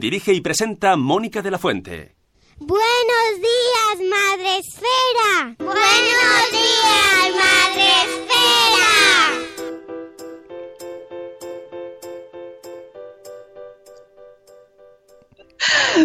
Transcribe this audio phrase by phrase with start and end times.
[0.00, 2.16] Dirige y presenta Mónica de la Fuente.
[2.58, 5.54] Buenos días, Madre Esfera.
[5.58, 8.44] Buenos días, Madre Esfera.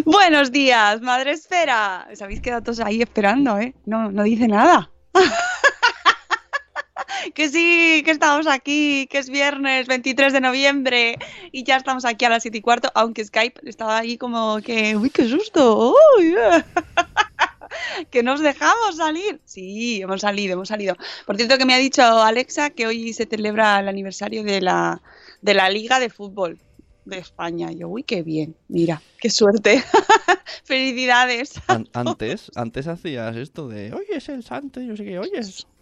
[0.06, 2.08] Buenos días, Madre Esfera.
[2.12, 3.74] Os habéis quedado todos ahí esperando, ¿eh?
[3.86, 4.92] No, no dice nada.
[7.34, 11.18] Que sí, que estamos aquí, que es viernes 23 de noviembre
[11.52, 14.96] y ya estamos aquí a las 7 y cuarto, aunque Skype estaba ahí como que,
[14.96, 15.96] uy, qué susto.
[16.22, 16.64] eh".
[18.12, 19.42] que nos dejamos salir.
[19.46, 20.96] Sí, hemos salido, hemos salido.
[21.26, 25.02] Por cierto que me ha dicho Alexa que hoy se celebra el aniversario de la,
[25.42, 26.60] de la Liga de Fútbol
[27.06, 27.72] de España.
[27.72, 29.84] Yo, uy, qué bien, mira, qué suerte.
[30.64, 31.54] Felicidades.
[31.68, 35.42] An- antes, antes hacías esto de, oye, es el santo, y no sé qué, oye.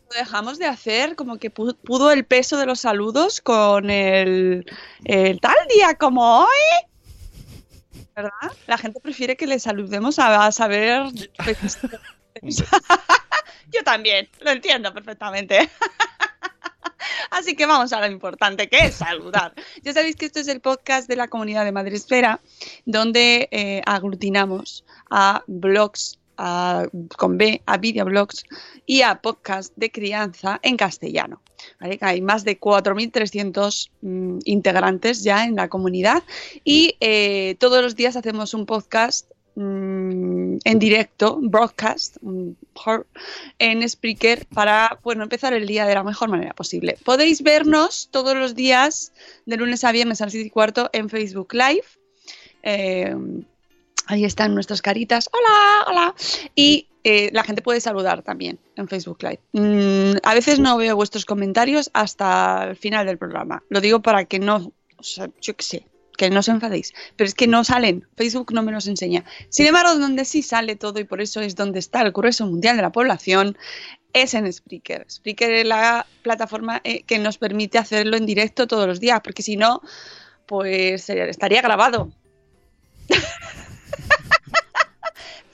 [0.09, 4.65] Lo dejamos de hacer, como que pu- pudo el peso de los saludos con el,
[5.05, 8.05] el tal día como hoy.
[8.15, 8.31] ¿Verdad?
[8.67, 11.03] La gente prefiere que le saludemos a, a saber.
[12.41, 15.69] Yo también, lo entiendo perfectamente.
[17.29, 19.53] Así que vamos a lo importante, que es saludar.
[19.83, 22.39] Ya sabéis que esto es el podcast de la comunidad de Madresfera,
[22.85, 26.87] donde eh, aglutinamos a blogs a-
[27.17, 28.45] con B, a videoblogs
[28.85, 31.41] y a podcast de crianza en castellano.
[32.01, 36.23] Hay más de 4.300 mm, integrantes ya en la comunidad
[36.63, 42.17] y eh, todos los días hacemos un podcast mm, en directo, broadcast,
[43.59, 46.97] en Spreaker para bueno, empezar el día de la mejor manera posible.
[47.03, 49.11] Podéis vernos todos los días
[49.45, 51.85] de lunes a viernes a las 7 y cuarto en Facebook Live.
[52.63, 53.15] Eh,
[54.07, 55.29] ahí están nuestras caritas.
[55.31, 56.15] Hola, hola.
[56.55, 59.39] Y eh, la gente puede saludar también en Facebook Live.
[59.53, 63.63] Mm, a veces no veo vuestros comentarios hasta el final del programa.
[63.69, 64.73] Lo digo para que no,
[65.41, 66.93] yo qué sé, que no os enfadéis.
[67.15, 68.07] Pero es que no salen.
[68.17, 69.23] Facebook no me los enseña.
[69.49, 72.75] Sin embargo, donde sí sale todo y por eso es donde está el grueso mundial
[72.75, 73.57] de la población
[74.13, 75.05] es en Spreaker.
[75.09, 79.43] Spreaker es la plataforma eh, que nos permite hacerlo en directo todos los días, porque
[79.43, 79.81] si no,
[80.45, 82.11] pues eh, estaría grabado.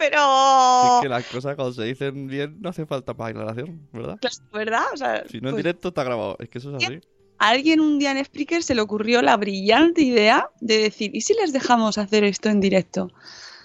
[0.10, 4.18] Pero, Es que las cosas cuando se dicen bien no hace falta para aclaración, ¿verdad?
[4.20, 4.84] Claro, ¿verdad?
[4.94, 7.00] O sea, Si no en pues, directo está grabado, es que eso es así.
[7.40, 11.22] a alguien un día en Spreaker se le ocurrió la brillante idea de decir, ¿y
[11.22, 13.12] si les dejamos hacer esto en directo?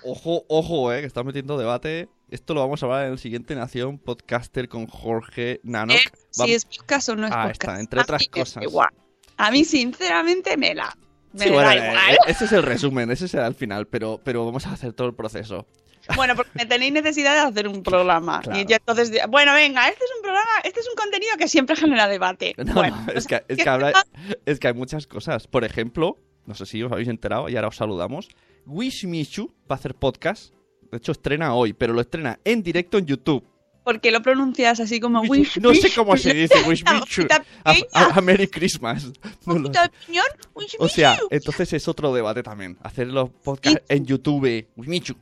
[0.04, 2.08] Ojo, ojo, eh, que estás metiendo debate.
[2.30, 5.96] Esto lo vamos a hablar en el siguiente Nación Podcaster con Jorge Nanok.
[5.96, 7.62] Eh, Si es podcast o no es Ah, podcast.
[7.62, 8.62] está, entre otras cosas.
[8.62, 8.90] igual.
[9.38, 10.96] A mí, sinceramente, me la.
[11.32, 12.14] Me Sí, da bueno, igual.
[12.14, 15.08] eh, ese es el resumen, ese será el final, pero, pero vamos a hacer todo
[15.08, 15.66] el proceso.
[16.16, 18.40] Bueno, porque me tenéis necesidad de hacer un programa.
[18.40, 18.58] Claro.
[18.60, 21.76] Y ya entonces, bueno, venga, este es un programa, este es un contenido que siempre
[21.76, 22.54] genera debate.
[22.64, 23.92] No, bueno, no, es, que, es, que habrá-
[24.46, 25.46] es que hay muchas cosas.
[25.46, 26.16] Por ejemplo,
[26.46, 28.28] no sé si os habéis enterado y ahora os saludamos.
[28.66, 30.52] Wish Michu va a hacer podcast.
[30.90, 33.44] De hecho, estrena hoy, pero lo estrena en directo en YouTube.
[33.84, 35.58] ¿Por qué lo pronuncias así como wish?
[35.60, 37.26] No sé cómo se dice Wish Michu.
[37.64, 39.06] A, a- a Merry Christmas.
[39.46, 39.70] No lo-
[40.78, 42.76] O sea, entonces es otro debate también.
[42.82, 44.66] Hacer los podcasts en YouTube.
[44.76, 45.14] Wish Michu.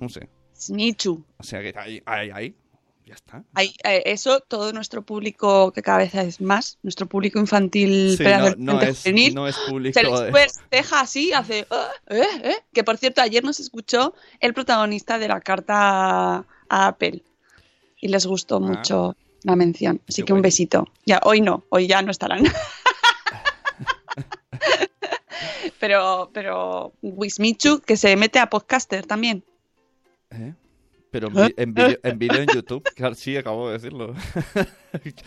[0.00, 0.28] No sé.
[0.70, 1.24] Michu.
[1.38, 2.56] O sea que ahí, ahí, ahí.
[3.04, 3.42] Ya está.
[3.54, 8.22] Hay, eh, eso, todo nuestro público, que cada vez es más, nuestro público infantil Sí,
[8.22, 9.98] pero no, no es, juvenil, no es público.
[9.98, 11.66] se les de- festeja así, hace...
[11.70, 12.56] "Ah, eh, eh".
[12.72, 17.24] Que por cierto, ayer nos escuchó el protagonista de la carta a Apple
[18.00, 20.00] y les gustó mucho la mención.
[20.08, 20.86] Así Qué que un besito.
[21.04, 22.44] Ya, hoy no, hoy ya no estarán.
[25.80, 29.44] pero, pero Wismichu, que se mete a podcaster también.
[30.32, 30.54] ¿Eh?
[31.10, 34.14] Pero en, vi- en YouTube, claro, sí, acabo de decirlo.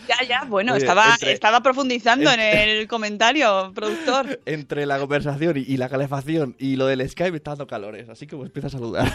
[0.08, 4.40] Ya, ya, bueno, Oye, estaba, entre- estaba profundizando entre- en el comentario, productor.
[4.46, 8.26] Entre la conversación y, y la calefacción y lo del Skype está dando calores, así
[8.28, 9.12] que pues empieza a saludar.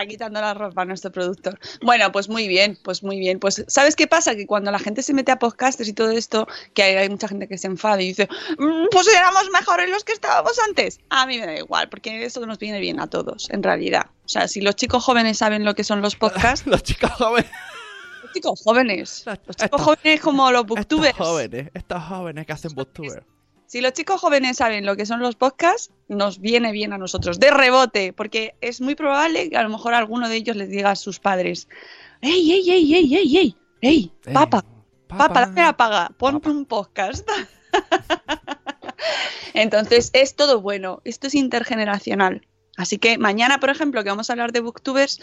[0.00, 1.58] Está quitando la ropa a nuestro productor.
[1.82, 3.38] Bueno, pues muy bien, pues muy bien.
[3.38, 4.34] Pues, ¿sabes qué pasa?
[4.34, 7.28] Que cuando la gente se mete a podcasters y todo esto, que hay, hay mucha
[7.28, 8.26] gente que se enfada y dice,
[8.58, 11.00] "Mm, pues éramos mejores los que estábamos antes.
[11.10, 14.06] A mí me da igual, porque eso nos viene bien a todos, en realidad.
[14.24, 17.50] O sea, si los chicos jóvenes saben lo que son los podcasts, Los chicos jóvenes.
[18.22, 22.74] los chicos jóvenes, los chicos jóvenes como los Estos booktubers, jóvenes, estos jóvenes que hacen
[22.74, 23.24] booktuber.
[23.70, 27.38] Si los chicos jóvenes saben lo que son los podcasts, nos viene bien a nosotros,
[27.38, 30.90] de rebote, porque es muy probable que a lo mejor alguno de ellos les diga
[30.90, 31.68] a sus padres,
[32.20, 33.56] ¡Ey, ey, ey, ey, ey, ey!
[33.80, 34.64] ¡Ey, Ey, papa!
[35.06, 35.28] papá.
[35.28, 37.28] Papá, dame la paga, ponte un podcast.
[39.54, 42.44] Entonces, es todo bueno, esto es intergeneracional.
[42.80, 45.20] Así que mañana, por ejemplo, que vamos a hablar de booktubers,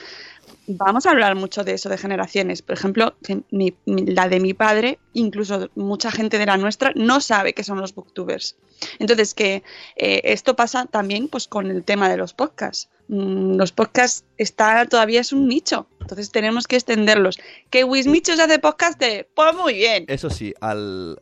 [0.68, 2.62] vamos a hablar mucho de eso, de generaciones.
[2.62, 3.15] Por ejemplo,
[3.50, 7.95] la de mi padre, incluso mucha gente de la nuestra, no sabe qué son los
[7.95, 8.57] booktubers.
[9.00, 9.63] Entonces, que
[9.95, 12.89] eh, esto pasa también pues, con el tema de los podcasts.
[13.07, 17.39] Mm, los podcasts está, todavía es un nicho, entonces tenemos que extenderlos.
[17.71, 19.00] ¿Que Wismichos hace podcast?
[19.00, 20.06] De, pues muy bien.
[20.07, 21.19] Eso sí, al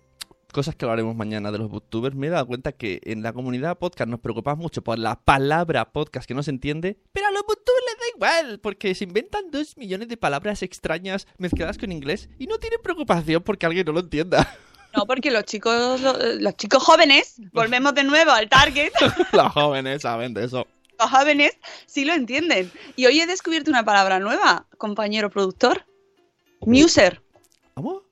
[0.55, 3.77] cosas que hablaremos mañana de los booktubers, me he dado cuenta que en la comunidad
[3.77, 7.41] podcast nos preocupamos mucho por la palabra podcast que no se entiende, pero a los
[7.43, 12.29] booktubers les da igual, porque se inventan dos millones de palabras extrañas mezcladas con inglés
[12.39, 14.47] y no tienen preocupación porque alguien no lo entienda.
[14.97, 18.93] No, porque los chicos, lo- los chicos jóvenes, volvemos de nuevo al target,
[19.33, 20.65] los jóvenes saben de eso.
[20.97, 21.51] los jóvenes
[21.85, 22.71] sí lo entienden.
[22.95, 25.83] Y hoy he descubierto una palabra nueva, compañero productor.
[26.61, 27.21] Muser.
[27.73, 28.03] ¿Cómo?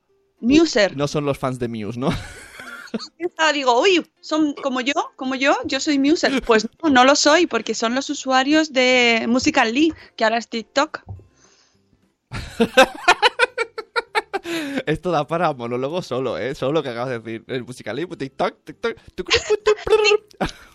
[0.44, 0.96] Muser.
[0.96, 2.10] No son los fans de Muse, ¿no?
[3.18, 6.42] Estaba, digo, uy, son como yo, como yo, yo soy Muser.
[6.44, 11.04] Pues no, no lo soy, porque son los usuarios de Musical.ly, que ahora es TikTok.
[14.86, 16.54] Esto da para monólogo solo, ¿eh?
[16.54, 17.44] Solo lo que acabas de decir.
[17.48, 18.98] El musicalismo, TikTok, TikTok,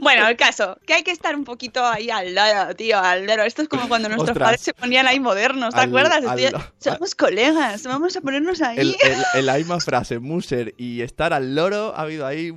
[0.00, 3.42] Bueno, el caso, que hay que estar un poquito ahí al lado, tío, al lado.
[3.42, 4.46] Esto es como cuando nuestros Ostras.
[4.46, 6.24] padres se ponían ahí modernos, ¿te Al- acuerdas?
[6.24, 8.78] al- Estoy- somos colegas, vamos a ponernos ahí.
[8.78, 8.96] El,
[9.32, 12.52] el, la misma frase, Muser y estar al loro, ha habido ahí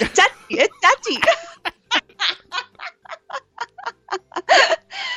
[0.00, 1.20] Chachi, es chachi.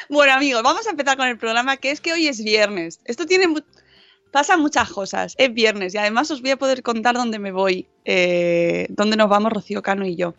[0.09, 3.00] bueno, amigos, vamos a empezar con el programa, que es que hoy es viernes.
[3.05, 3.47] Esto tiene...
[3.47, 3.59] mu-
[4.31, 5.35] Pasan muchas cosas.
[5.38, 9.29] Es viernes y además os voy a poder contar dónde me voy, eh, dónde nos
[9.29, 10.33] vamos Rocío Cano y yo.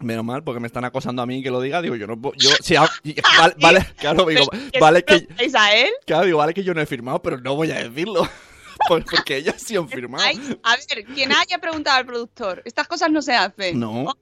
[0.00, 1.80] Menos mal, porque me están acosando a mí que lo diga.
[1.80, 2.34] Digo, yo no puedo.
[2.36, 2.50] Yo,
[3.02, 5.90] y- vale, vale, claro, digo, Pero, ¿que vale que, a él?
[6.04, 8.28] claro, digo, vale que yo no he firmado, pero no voy a decirlo.
[8.88, 10.22] Por- Porque ellos sí han firmado.
[10.24, 13.80] Ay, a ver, quien haya preguntado al productor, estas cosas no se hacen.
[13.80, 14.14] No.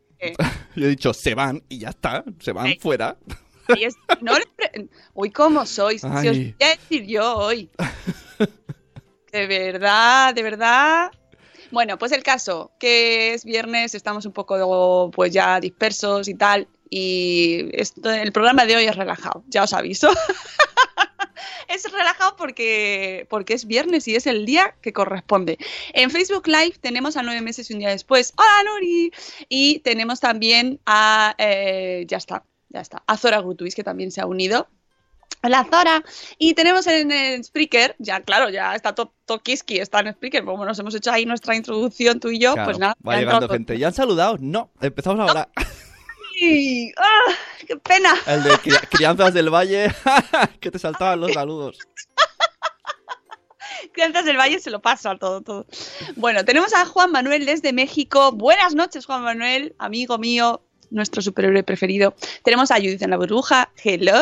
[0.76, 2.24] Yo he dicho, se van y ya está.
[2.38, 2.78] Se van Ay.
[2.80, 3.16] fuera.
[3.78, 4.32] es- no
[5.14, 6.00] Uy, ¿cómo sois?
[6.02, 6.54] Si os Ay.
[6.58, 7.68] voy a decir yo hoy.
[9.32, 11.10] De verdad, de verdad.
[11.74, 16.68] Bueno, pues el caso, que es viernes, estamos un poco pues ya dispersos y tal.
[16.88, 20.08] Y esto, el programa de hoy es relajado, ya os aviso.
[21.68, 25.58] es relajado porque, porque es viernes y es el día que corresponde.
[25.92, 28.32] En Facebook Live tenemos a nueve meses y un día después.
[28.36, 29.10] ¡Hola, Nori!
[29.48, 31.34] Y tenemos también a.
[31.38, 33.02] eh, ya está, ya está.
[33.08, 34.68] A Zora Grutuis, que también se ha unido.
[35.44, 36.02] Hola Zora.
[36.38, 40.64] Y tenemos en, en Spreaker, ya claro, ya está to- Tokiski, está en Spreaker, como
[40.64, 42.94] nos hemos hecho ahí nuestra introducción tú y yo, Claro, pues nada.
[43.06, 43.78] va llegando gente.
[43.78, 44.38] ¿Ya han saludado?
[44.40, 44.70] No.
[44.80, 45.48] Empezamos ahora.
[45.54, 46.92] Toki.
[46.96, 47.32] ¡Ah!
[47.66, 48.14] ¡Qué pena!
[48.26, 49.94] El de cri- Crianzas del Valle.
[50.60, 51.78] que te saltaban los saludos.
[53.92, 55.66] Crianzas del Valle se lo pasa todo, todo.
[56.16, 58.32] Bueno, tenemos a Juan Manuel desde México.
[58.32, 60.63] Buenas noches, Juan Manuel, amigo mío,
[60.94, 62.14] nuestro superhéroe preferido.
[62.42, 63.70] Tenemos a Judith en la burbuja.
[63.82, 64.14] Hello.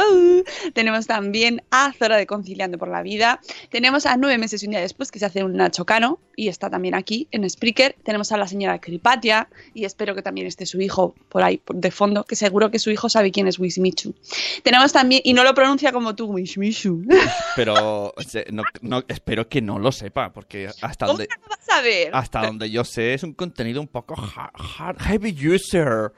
[0.74, 3.40] Tenemos también a Zora de Conciliando por la Vida.
[3.70, 6.48] Tenemos a nueve meses y un día después que se hace un Nacho Cano y
[6.48, 7.94] está también aquí en Spreaker.
[8.02, 11.90] Tenemos a la señora Cripatia y espero que también esté su hijo por ahí de
[11.90, 14.14] fondo, que seguro que su hijo sabe quién es Wismichu.
[14.62, 17.04] Tenemos también, y no lo pronuncia como tú, Wismichu.
[17.56, 18.14] Pero
[18.50, 22.10] no, no- espero que no lo sepa, porque hasta ¿Cómo donde, no vas a ver?
[22.14, 26.12] hasta donde yo sé es un contenido un poco hard, hard- heavy user.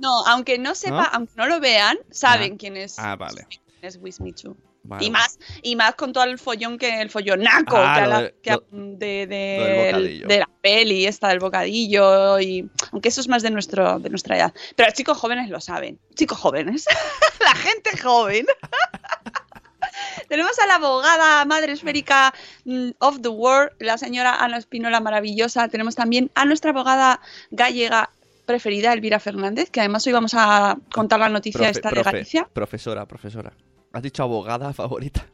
[0.00, 1.08] No, aunque no sepa, ¿No?
[1.12, 2.56] aunque no lo vean, saben Ah.
[2.58, 3.46] quién es, Ah, vale.
[3.48, 4.56] quién es Wismichu.
[4.82, 8.58] Vale, Y más, y más con todo el follón que el follonaco Ah, que,
[8.96, 14.08] de- que la peli esta del bocadillo y aunque eso es más de nuestro de
[14.08, 16.86] nuestra edad pero los chicos jóvenes lo saben chicos jóvenes
[17.40, 18.46] la gente joven
[20.28, 22.32] tenemos a la abogada madre esférica
[22.64, 28.10] mm, of the world la señora Ana Espinola maravillosa tenemos también a nuestra abogada gallega
[28.50, 32.04] preferida Elvira Fernández que además hoy vamos a contar la noticia Profe- esta de profe-
[32.12, 33.52] Galicia Profesora, profesora.
[33.92, 35.26] Has dicho abogada favorita.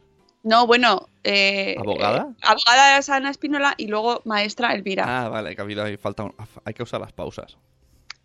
[0.43, 1.09] No, bueno.
[1.23, 2.27] Eh, ¿Abogada?
[2.31, 5.03] eh, abogada es Ana Espínola y luego maestra Elvira.
[5.25, 7.57] Ah, vale, que ha habido ahí falta un- hay que usar las pausas.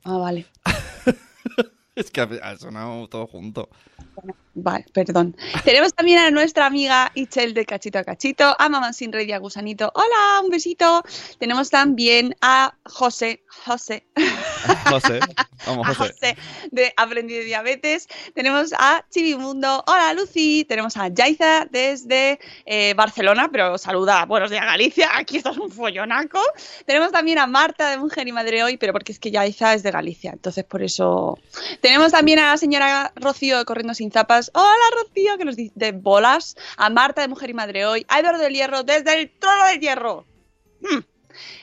[0.04, 0.46] Ah, vale.
[1.94, 3.68] Es que ha ha sonado todo junto.
[4.54, 5.36] Vale, perdón.
[5.62, 9.32] Tenemos también a nuestra amiga Ichel de Cachito a Cachito, a Mamá Sin Rey y
[9.32, 9.92] a Gusanito.
[9.94, 11.02] Hola, un besito.
[11.38, 14.06] Tenemos también a José, José,
[14.88, 15.20] José,
[15.66, 16.12] vamos, a José.
[16.12, 16.36] José
[16.70, 18.08] de Aprendí de Diabetes.
[18.34, 19.84] Tenemos a Chivimundo.
[19.86, 20.64] Hola, Lucy.
[20.64, 24.24] Tenemos a Yaiza desde eh, Barcelona, pero saluda.
[24.26, 25.10] Buenos días, Galicia.
[25.16, 26.40] Aquí estás un follonaco.
[26.86, 29.82] Tenemos también a Marta de Mujer y Madre Hoy, pero porque es que Yaiza es
[29.82, 31.38] de Galicia, entonces por eso.
[31.80, 34.50] Tenemos también a la señora Rocío de Corriendo Sin Zapas.
[34.54, 36.56] Hola, Rocío, que nos dice de bolas.
[36.76, 38.06] A Marta de Mujer y Madre Hoy.
[38.08, 40.26] A Eduardo del Hierro desde el Trono del Hierro.
[40.80, 41.00] Hmm.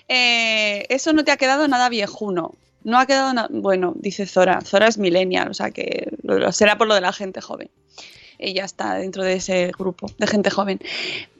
[0.08, 2.56] Eh, eso no te ha quedado nada viejuno.
[2.90, 3.48] No ha quedado nada.
[3.52, 4.62] Bueno, dice Zora.
[4.62, 7.70] Zora es millennial, o sea que lo- será por lo de la gente joven.
[8.38, 10.80] Ella está dentro de ese grupo de gente joven.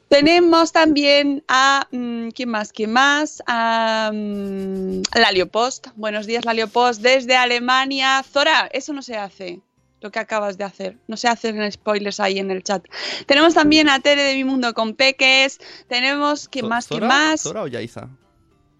[0.08, 1.86] Tenemos también a.
[1.92, 2.72] mm, ¿Quién más?
[2.72, 3.42] ¿Quién más?
[3.46, 4.10] A.
[4.12, 5.88] mm, Lalio Post.
[5.96, 8.22] Buenos días, Lalio Post, desde Alemania.
[8.22, 9.60] Zora, eso no se hace.
[10.02, 10.96] Lo que acabas de hacer.
[11.08, 12.82] No se hacen spoilers ahí en el chat.
[13.26, 15.58] Tenemos también a Tere de Mi Mundo con Peques.
[15.88, 16.48] Tenemos.
[16.48, 16.86] ¿Quién más?
[16.86, 17.42] ¿Quién más?
[17.42, 18.08] ¿Zora o Yaiza?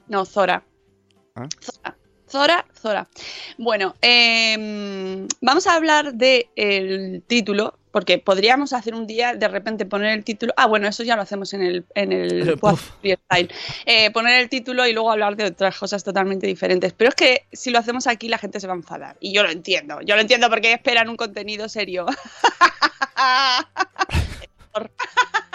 [0.08, 0.64] No, Zora.
[1.36, 1.46] Ah.
[2.30, 2.64] Zora.
[2.80, 3.08] Zora.
[3.58, 10.16] Bueno, em, vamos a hablar del título, porque podríamos hacer un día de repente poner
[10.16, 10.52] el título.
[10.56, 12.92] Ah, bueno, eso ya lo hacemos en el, en el puff.
[13.00, 13.50] Freestyle.
[13.84, 16.92] Eh, poner el título y luego hablar de otras cosas totalmente diferentes.
[16.92, 19.16] Pero es que si lo hacemos aquí, la gente se va a enfadar.
[19.20, 20.00] Y yo lo entiendo.
[20.02, 22.06] Yo lo entiendo porque esperan un contenido serio.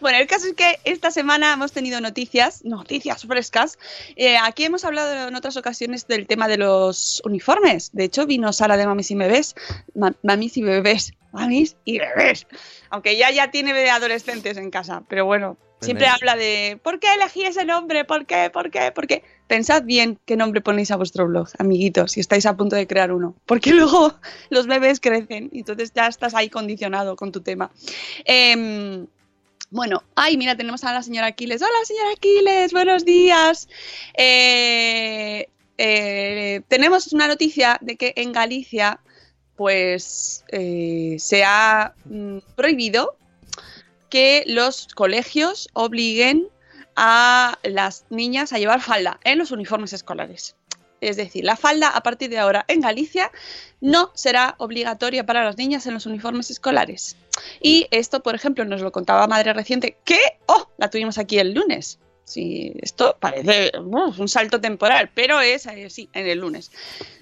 [0.00, 3.78] Bueno, el caso es que esta semana hemos tenido noticias, noticias frescas.
[4.16, 7.90] Eh, aquí hemos hablado en otras ocasiones del tema de los uniformes.
[7.92, 9.54] De hecho, vino Sara de Mamis y Bebés.
[9.94, 11.12] Ma- mamis y Bebés.
[11.32, 12.46] Mamis y Bebés.
[12.90, 15.02] Aunque ya ya tiene adolescentes en casa.
[15.08, 18.04] Pero bueno, siempre habla de ¿por qué elegí ese nombre?
[18.04, 18.50] ¿Por qué?
[18.50, 18.92] ¿Por qué?
[18.92, 19.22] ¿Por qué?
[19.46, 23.12] Pensad bien qué nombre ponéis a vuestro blog, amiguitos, si estáis a punto de crear
[23.12, 23.34] uno.
[23.46, 24.14] Porque luego
[24.50, 27.70] los bebés crecen y entonces ya estás ahí condicionado con tu tema.
[28.24, 29.06] Em,
[29.70, 31.60] bueno, ay, mira, tenemos a la señora Aquiles.
[31.60, 33.68] Hola, señora Aquiles, buenos días.
[34.16, 39.00] Eh, eh, tenemos una noticia de que en Galicia,
[39.56, 43.16] pues, eh, se ha mm, prohibido
[44.08, 46.48] que los colegios obliguen
[46.96, 50.56] a las niñas a llevar falda en los uniformes escolares.
[51.00, 53.30] Es decir, la falda a partir de ahora en Galicia
[53.80, 57.16] no será obligatoria para las niñas en los uniformes escolares.
[57.60, 61.52] Y esto, por ejemplo, nos lo contaba Madre Reciente, que, oh, la tuvimos aquí el
[61.52, 61.98] lunes.
[62.24, 66.70] Sí, esto parece un salto temporal, pero es eh, sí, en el lunes.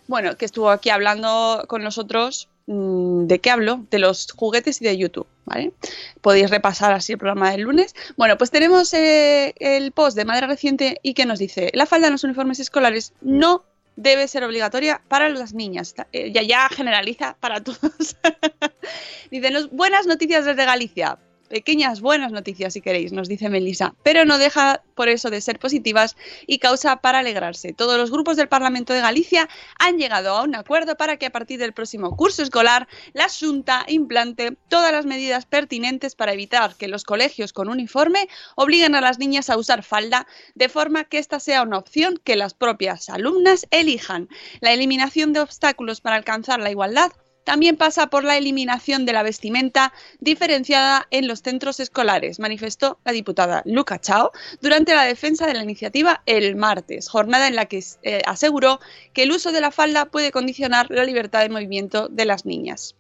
[0.09, 2.49] Bueno, que estuvo aquí hablando con nosotros.
[2.67, 3.85] Mm, ¿De qué hablo?
[3.91, 5.73] De los juguetes y de YouTube, ¿vale?
[6.21, 7.95] Podéis repasar así el programa del lunes.
[8.17, 12.07] Bueno, pues tenemos eh, el post de Madre Reciente y que nos dice, la falda
[12.09, 13.65] en los uniformes escolares no
[13.97, 15.95] debe ser obligatoria para las niñas.
[16.13, 18.17] Eh, Ya ya generaliza para todos.
[19.31, 21.19] Dicen, "Los- buenas noticias desde Galicia.
[21.49, 25.59] Pequeñas buenas noticias si queréis, nos dice Melissa, pero no deja por eso de ser
[25.59, 27.73] positivas y causa para alegrarse.
[27.73, 29.49] Todos los grupos del Parlamento de Galicia
[29.79, 33.85] han llegado a un acuerdo para que a partir del próximo curso escolar la Junta
[33.89, 39.19] implante todas las medidas pertinentes para evitar que los colegios con uniforme obliguen a las
[39.19, 43.67] niñas a usar falda de forma que esta sea una opción que las propias alumnas
[43.71, 44.29] elijan.
[44.61, 47.13] La eliminación de obstáculos para alcanzar la igualdad
[47.47, 53.13] también pasa por la eliminación de la vestimenta diferenciada en los centros escolares, manifestó la
[53.13, 57.85] diputada Luca Chao durante la defensa de la iniciativa el martes, jornada en la que
[58.03, 58.81] eh, aseguró
[59.13, 62.97] que el uso de la falda puede condicionar la libertad de movimiento de las niñas.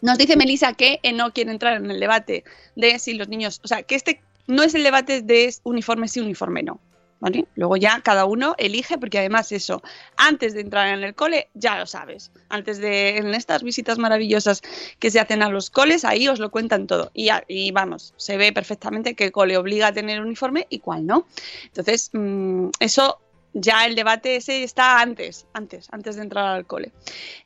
[0.00, 2.44] Nos dice Melissa que eh, no quiere entrar en el debate
[2.74, 6.20] de si los niños, o sea, que este no es el debate de uniforme sí,
[6.20, 6.80] uniforme no.
[7.20, 7.46] ¿Vale?
[7.56, 9.82] Luego ya cada uno elige, porque además eso,
[10.16, 12.30] antes de entrar en el cole, ya lo sabes.
[12.48, 14.62] Antes de en estas visitas maravillosas
[15.00, 17.10] que se hacen a los coles, ahí os lo cuentan todo.
[17.14, 21.26] Y, vamos, se ve perfectamente qué cole obliga a tener uniforme y cuál no.
[21.64, 23.18] Entonces, mm, eso
[23.52, 26.92] ya el debate ese está antes, antes, antes de entrar al cole.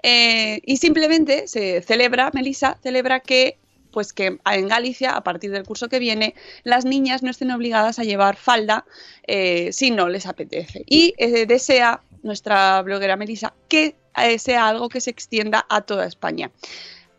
[0.02, 3.58] Eh, y simplemente se celebra, Melissa, celebra que
[3.92, 6.34] pues que en Galicia, a partir del curso que viene,
[6.64, 8.84] las niñas no estén obligadas a llevar falda
[9.26, 10.84] eh, si no les apetece.
[10.86, 16.06] Y eh, desea nuestra bloguera Melissa que eh, sea algo que se extienda a toda
[16.06, 16.50] España.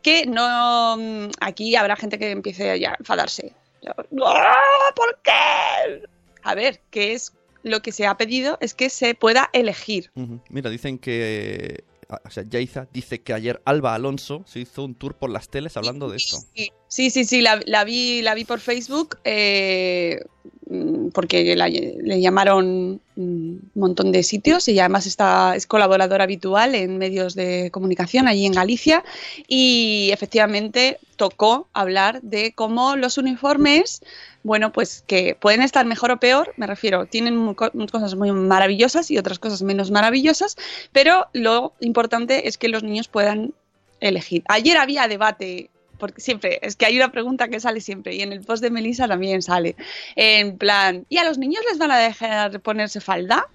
[0.02, 0.98] Que no.
[0.98, 3.54] mm, Aquí habrá gente que empiece a enfadarse.
[3.88, 4.92] ¡Ah!
[4.96, 6.02] ¿Por qué?
[6.44, 10.12] A ver, que es lo que se ha pedido es que se pueda elegir.
[10.50, 15.16] Mira, dicen que o sea, Yaiza, dice que ayer Alba Alonso se hizo un tour
[15.16, 16.38] por las teles hablando de esto.
[16.54, 20.24] Sí, sí, sí, sí, la, la vi, la vi por Facebook eh,
[20.70, 26.76] mm, porque le llamaron mm, un montón de sitios y además está, es colaboradora habitual
[26.76, 29.04] en medios de comunicación allí en Galicia
[29.48, 34.04] y efectivamente tocó hablar de cómo los uniformes,
[34.44, 39.18] bueno, pues que pueden estar mejor o peor, me refiero, tienen cosas muy maravillosas y
[39.18, 40.58] otras cosas menos maravillosas,
[40.92, 43.56] pero lo importante es que los niños puedan
[44.00, 44.44] elegir.
[44.48, 45.72] Ayer había debate,
[46.04, 48.70] porque siempre, es que hay una pregunta que sale siempre, y en el post de
[48.70, 49.78] Melissa también sale,
[50.18, 53.48] en plan, ¿y a los niños les van a dejar ponerse falda?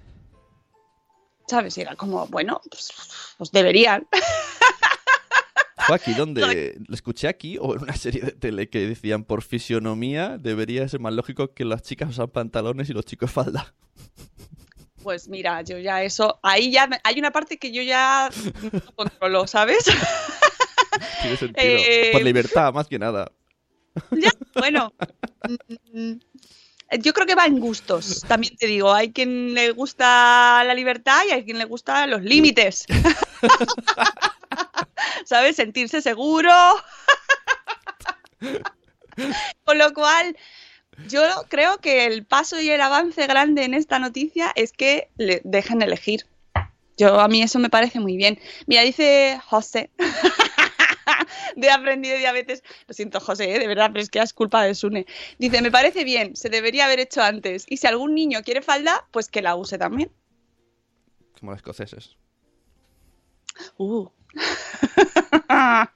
[1.47, 1.77] ¿Sabes?
[1.77, 2.91] Y era como, bueno, pues,
[3.37, 4.09] pues deberían.
[5.87, 9.43] Fue aquí donde lo escuché aquí o en una serie de tele que decían por
[9.43, 13.75] fisionomía debería ser más lógico que las chicas usan pantalones y los chicos falda.
[15.01, 18.31] Pues mira, yo ya eso, ahí ya hay una parte que yo ya
[18.73, 19.85] no controlo, ¿sabes?
[21.23, 21.67] Tiene sentido.
[21.67, 23.31] Eh, Por libertad, más que nada.
[24.13, 24.93] Ya, bueno.
[25.93, 26.13] mm,
[27.01, 28.93] Yo creo que va en gustos, también te digo.
[28.93, 32.87] Hay quien le gusta la libertad y hay quien le gusta los límites.
[35.25, 35.57] ¿Sabes?
[35.57, 36.53] Sentirse seguro.
[39.65, 40.37] Con lo cual,
[41.09, 45.41] yo creo que el paso y el avance grande en esta noticia es que le
[45.45, 46.27] dejen elegir.
[46.97, 48.39] Yo a mí eso me parece muy bien.
[48.67, 49.91] Mira, dice José
[51.57, 52.63] de Aprendido Diabetes.
[52.87, 53.59] Lo siento, José, ¿eh?
[53.59, 55.07] de verdad, pero es que es culpa de Sune.
[55.39, 57.65] Dice, me parece bien, se debería haber hecho antes.
[57.69, 60.11] Y si algún niño quiere falda, pues que la use también.
[61.39, 62.17] Como los escoceses.
[63.77, 64.09] Uh.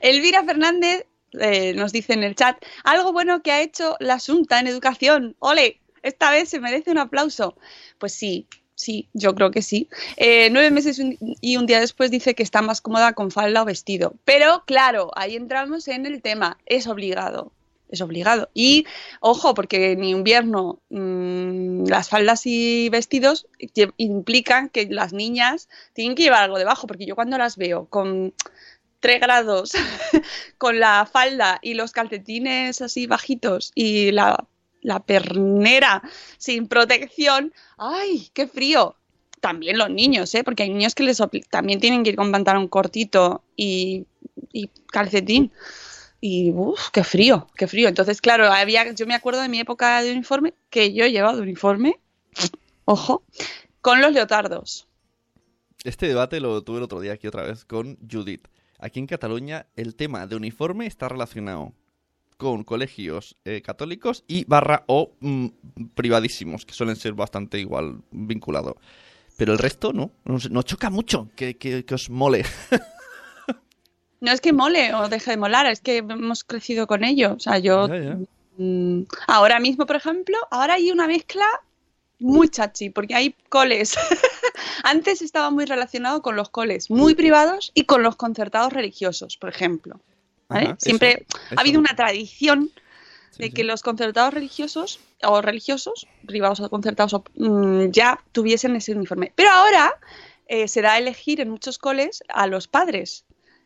[0.00, 4.60] Elvira Fernández eh, nos dice en el chat, algo bueno que ha hecho la Asunta
[4.60, 5.36] en educación.
[5.38, 5.80] ¡Ole!
[6.02, 7.56] Esta vez se merece un aplauso.
[7.98, 8.48] Pues sí,
[8.82, 9.88] sí, yo creo que sí.
[10.16, 11.00] Eh, nueve meses
[11.40, 14.14] y un día después dice que está más cómoda con falda o vestido.
[14.24, 17.52] Pero claro, ahí entramos en el tema, es obligado.
[17.88, 18.48] Es obligado.
[18.54, 18.86] Y
[19.20, 23.46] ojo, porque en invierno mm, las faldas y vestidos
[23.98, 28.32] implican que las niñas tienen que llevar algo debajo, porque yo cuando las veo con
[29.00, 29.72] 3 grados,
[30.58, 34.46] con la falda y los calcetines así bajitos y la,
[34.82, 36.02] la pernera
[36.38, 38.96] sin protección, ¡ay, qué frío!
[39.40, 40.44] También los niños, ¿eh?
[40.44, 44.06] porque hay niños que les también tienen que ir con pantalón cortito y,
[44.52, 45.50] y calcetín.
[46.20, 47.88] Y uff, qué frío, qué frío.
[47.88, 51.42] Entonces, claro, había, yo me acuerdo de mi época de uniforme, que yo llevaba de
[51.42, 51.98] uniforme,
[52.84, 53.24] ojo,
[53.80, 54.86] con los leotardos.
[55.82, 58.46] Este debate lo tuve el otro día aquí otra vez con Judith.
[58.78, 61.72] Aquí en Cataluña el tema de uniforme está relacionado
[62.36, 65.46] con colegios eh, católicos y barra o mm,
[65.94, 68.74] privadísimos, que suelen ser bastante igual vinculados.
[69.36, 72.44] Pero el resto no, nos, nos choca mucho que, que- que os mole.
[74.20, 77.34] No es que mole o deje de molar, es que hemos crecido con ello.
[77.34, 78.18] O sea, yo Ya, ya.
[78.56, 81.44] mm, ahora mismo, por ejemplo, ahora hay una mezcla
[82.20, 83.96] muy chachi, porque hay coles.
[84.84, 89.50] Antes estaba muy relacionado con los coles muy privados y con los concertados religiosos, por
[89.50, 89.98] ejemplo.
[90.52, 90.66] ¿Vale?
[90.66, 92.70] Ajá, Siempre eso, ha habido una tradición
[93.38, 99.32] de que los concertados religiosos o religiosos, privados o concertados, mm, ya tuviesen ese uniforme.
[99.34, 99.92] Pero ahora
[100.48, 103.24] eh, se da a elegir en muchos coles a los padres.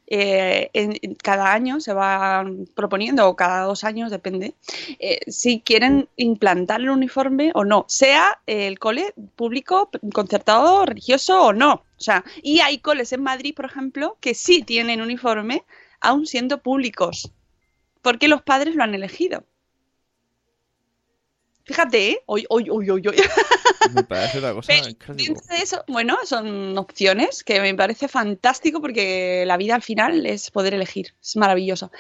[0.09, 2.45] Eh, en- en- cada año se va
[2.77, 4.55] proponiendo, o cada dos años, depende,
[5.01, 11.53] eh, si quieren implantar el uniforme o no, sea el cole público, concertado, religioso o
[11.53, 11.73] no.
[11.99, 15.65] O sea, y hay coles en Madrid, por ejemplo, que sí tienen uniforme,
[16.01, 17.33] aun siendo públicos,
[18.03, 19.45] porque los padres lo han elegido.
[21.67, 22.23] Fíjate, ¿eh?
[22.27, 23.03] Oy, oy, oy.
[23.95, 25.41] Me parece una cosa increíble.
[25.49, 30.51] de eso, bueno, son opciones que me parece fantástico porque la vida al final es
[30.51, 31.91] poder elegir, es maravilloso.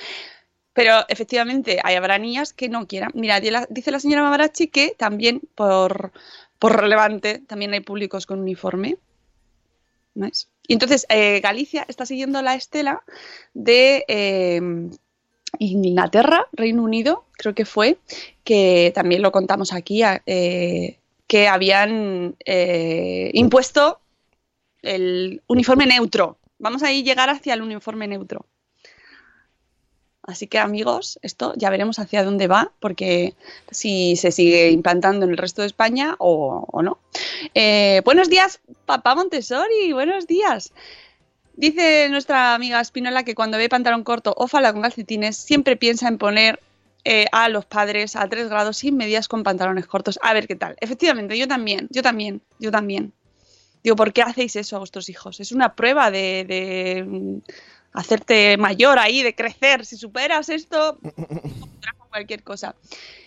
[0.72, 3.10] Pero efectivamente, hay habrá niñas que no quieran.
[3.14, 6.12] Mira, dice la señora Mavarachi que también por,
[6.58, 8.98] por relevante también hay públicos con uniforme.
[10.66, 13.02] Y entonces eh, Galicia está siguiendo la estela
[13.54, 14.60] de eh,
[15.58, 17.98] Inglaterra, Reino Unido, creo que fue,
[18.44, 22.36] que también lo contamos aquí, eh, que habían
[23.32, 24.00] impuesto
[24.82, 26.38] el uniforme neutro.
[26.58, 28.46] Vamos a llegar hacia el uniforme neutro.
[30.26, 33.34] Así que amigos, esto ya veremos hacia dónde va, porque
[33.70, 36.98] si se sigue implantando en el resto de España o, no.
[37.54, 40.72] Eh, buenos días, papá Montessori, buenos días.
[41.54, 46.08] Dice nuestra amiga Spinola que cuando ve pantalón corto o falda con calcetines siempre piensa
[46.08, 46.60] en poner
[47.04, 50.18] eh, a los padres a 3 grados sin medias con pantalones cortos.
[50.22, 50.76] A ver qué tal.
[50.80, 53.12] Efectivamente, yo también, yo también, yo también.
[53.84, 55.38] Digo, ¿por qué hacéis eso a vuestros hijos?
[55.38, 57.40] Es una prueba de,
[57.96, 59.84] hacerte mayor ahí, de crecer.
[59.84, 60.98] Si superas esto,
[62.10, 62.74] cualquier cosa.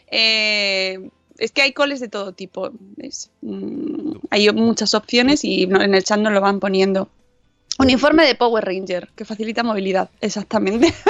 [0.08, 2.71] Eh, es que hay coles de todo tipo.
[3.41, 7.10] Mm, hay muchas opciones y en el chat nos lo van poniendo.
[7.77, 10.93] Uniforme de Power Ranger, que facilita movilidad, exactamente.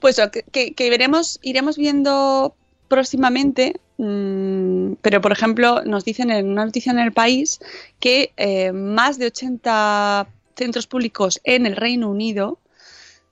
[0.00, 0.20] pues
[0.52, 2.54] que- que veremos, iremos viendo
[2.88, 7.60] próximamente, mm, pero por ejemplo nos dicen en una noticia en el país
[8.00, 10.28] que eh, más de 80
[10.58, 12.58] centros públicos en el Reino Unido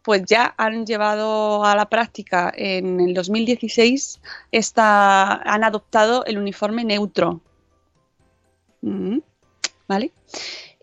[0.02, 4.20] pues ya han llevado a la práctica en el 2016
[4.52, 7.40] esta, han adoptado el uniforme neutro.
[8.82, 9.18] Mm,
[9.88, 10.12] ¿Vale?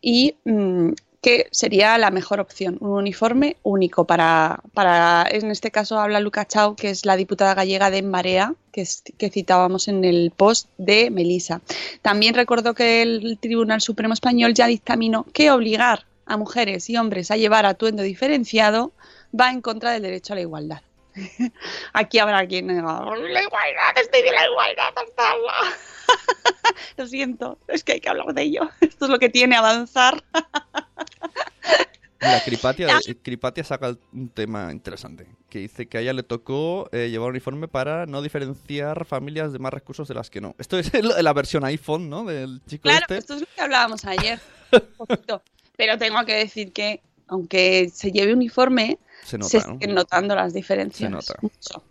[0.01, 0.89] Y mm,
[1.21, 6.45] que sería la mejor opción, un uniforme único para, para, en este caso habla Luca
[6.45, 10.67] Chao, que es la diputada gallega de Marea, que, es- que citábamos en el post
[10.77, 11.61] de Melisa.
[12.01, 17.31] También recuerdo que el Tribunal Supremo Español ya dictaminó que obligar a mujeres y hombres
[17.31, 18.93] a llevar atuendo diferenciado
[19.39, 20.81] va en contra del derecho a la igualdad.
[21.93, 25.37] Aquí habrá quien diga, la igualdad, estoy de la igualdad total".
[26.97, 28.69] Lo siento, es que hay que hablar de ello.
[28.81, 30.23] Esto es lo que tiene avanzar.
[32.21, 37.09] Mira, Cripatia, Cripatia saca un tema interesante, que dice que a ella le tocó eh,
[37.09, 40.55] llevar uniforme para no diferenciar familias de más recursos de las que no.
[40.57, 42.23] Esto es el- la versión iPhone, ¿no?
[42.23, 43.17] Del chico Claro, este.
[43.17, 44.39] esto es lo que hablábamos ayer.
[44.71, 45.43] un poquito.
[45.77, 49.73] Pero tengo que decir que, aunque se lleve uniforme, Se nota, se ¿no?
[49.73, 51.09] siguen notando las diferencias.
[51.09, 51.35] Se nota.
[51.41, 51.83] Mucho,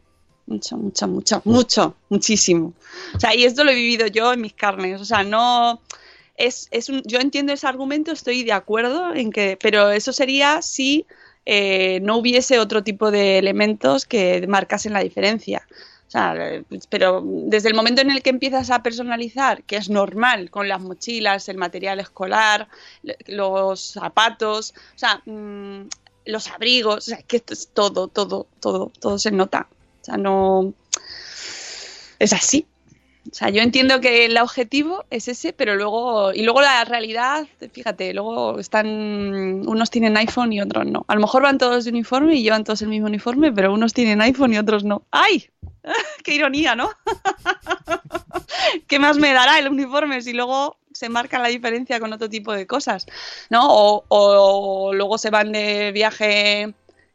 [0.47, 2.73] mucho, mucho, mucho, mucho, muchísimo.
[3.15, 5.01] O sea, y esto lo he vivido yo en mis carnes.
[5.01, 5.81] O sea, no.
[6.37, 9.59] Es, es un, yo entiendo ese argumento, estoy de acuerdo en que.
[9.61, 11.07] Pero eso sería si
[11.45, 15.67] eh, no hubiese otro tipo de elementos que marcasen la diferencia.
[16.91, 20.81] Pero desde el momento en el que empiezas a personalizar, que es normal, con las
[20.81, 22.69] mochilas, el material escolar,
[23.27, 25.89] los zapatos, o sea, mm,
[26.27, 29.69] los abrigos, o sea, que esto es todo, todo, todo, todo se nota.
[30.03, 30.75] O sea, no.
[32.19, 32.67] Es así.
[33.31, 36.33] O sea, yo entiendo que el objetivo es ese, pero luego.
[36.33, 38.87] Y luego la realidad, fíjate, luego están.
[39.67, 41.05] Unos tienen iPhone y otros no.
[41.09, 43.93] A lo mejor van todos de uniforme y llevan todos el mismo uniforme, pero unos
[43.93, 45.03] tienen iPhone y otros no.
[45.11, 45.49] ¡Ay!
[46.25, 46.91] ¡Qué ironía, ¿no?
[48.87, 52.53] ¿Qué más me dará el uniforme si luego se marca la diferencia con otro tipo
[52.53, 53.07] de cosas?
[53.51, 53.67] ¿No?
[53.69, 56.75] O, o luego se van de viaje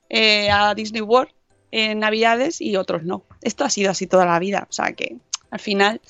[0.09, 1.31] eh, a Disney World
[1.71, 3.23] en Navidades y otros no.
[3.41, 4.67] Esto ha sido así toda la vida.
[4.69, 5.17] O sea que
[5.51, 6.01] al final.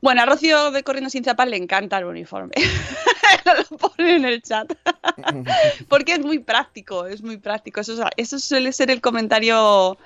[0.00, 2.54] Bueno, a Rocío de Corriendo Sin Zapas le encanta el uniforme.
[3.70, 4.72] Lo pone en el chat.
[5.88, 7.80] Porque es muy práctico, es muy práctico.
[7.80, 9.98] Eso, eso suele ser el comentario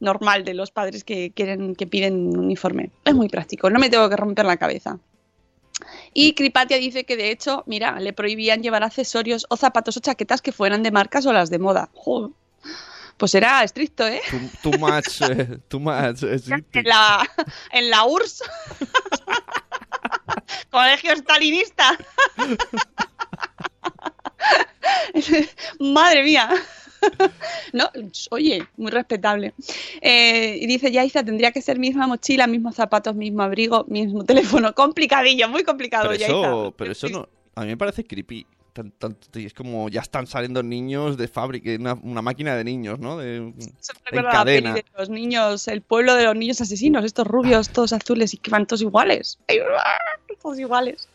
[0.00, 2.90] normal de los padres que quieren que piden un uniforme.
[3.04, 4.98] Es muy práctico, no me tengo que romper la cabeza.
[6.14, 10.40] Y Cripatia dice que de hecho, mira, le prohibían llevar accesorios o zapatos o chaquetas
[10.40, 11.90] que fueran de marcas o las de moda.
[11.94, 12.30] Joder.
[13.18, 14.20] Pues era estricto, ¿eh?
[14.30, 16.22] Too, too much, eh, too much.
[16.22, 17.26] eh, sí, En la,
[17.72, 18.42] en la URSS.
[20.70, 21.96] Colegio stalinista.
[25.80, 26.50] Madre mía.
[27.72, 27.90] No,
[28.30, 29.52] oye, muy respetable.
[30.00, 34.72] Eh, y dice Yaiza, tendría que ser misma mochila, mismos zapatos, mismo abrigo, mismo teléfono.
[34.74, 36.40] Complicadillo, muy complicado, Pero Yaiza.
[36.40, 37.28] eso, pero eso no.
[37.54, 38.46] A mí me parece creepy.
[38.72, 42.98] Tan- tan- es como ya están saliendo niños de fábrica, una, una máquina de niños,
[42.98, 43.16] ¿no?
[43.16, 47.02] De, Eso me en la peli de los niños, el pueblo de los niños asesinos,
[47.06, 49.38] estos rubios, todos azules y que van todos iguales.
[50.42, 51.08] Todos iguales.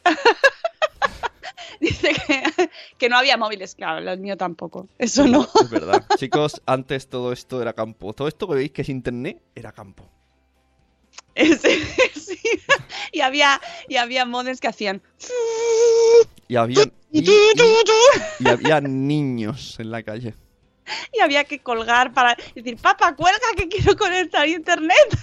[1.90, 4.88] Dice que, que no había móviles, claro, los míos tampoco.
[5.00, 5.48] Eso no.
[5.62, 6.06] Es verdad.
[6.18, 8.14] Chicos, antes todo esto era campo.
[8.14, 10.08] Todo esto que veis que es internet era campo.
[11.36, 11.80] Ese,
[12.14, 12.38] sí.
[13.12, 15.02] Y había, y había modems que hacían.
[16.48, 17.54] Y había, y, y-
[18.40, 20.36] y había niños en la calle.
[21.14, 25.18] Y había que colgar para decir, papá, cuelga que quiero conectar a internet.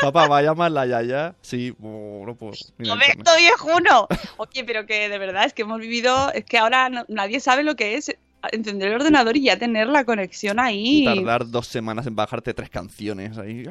[0.00, 1.34] Papá, va a llamar la yaya.
[1.42, 2.52] Sí, oh, no puedo.
[2.78, 2.94] Mira.
[2.94, 4.08] Momento viejuno.
[4.38, 7.62] Oye, pero que de verdad es que hemos vivido, es que ahora no- nadie sabe
[7.64, 8.16] lo que es
[8.52, 11.04] encender el ordenador y ya tener la conexión ahí.
[11.04, 13.64] Tardar dos semanas en bajarte tres canciones ahí.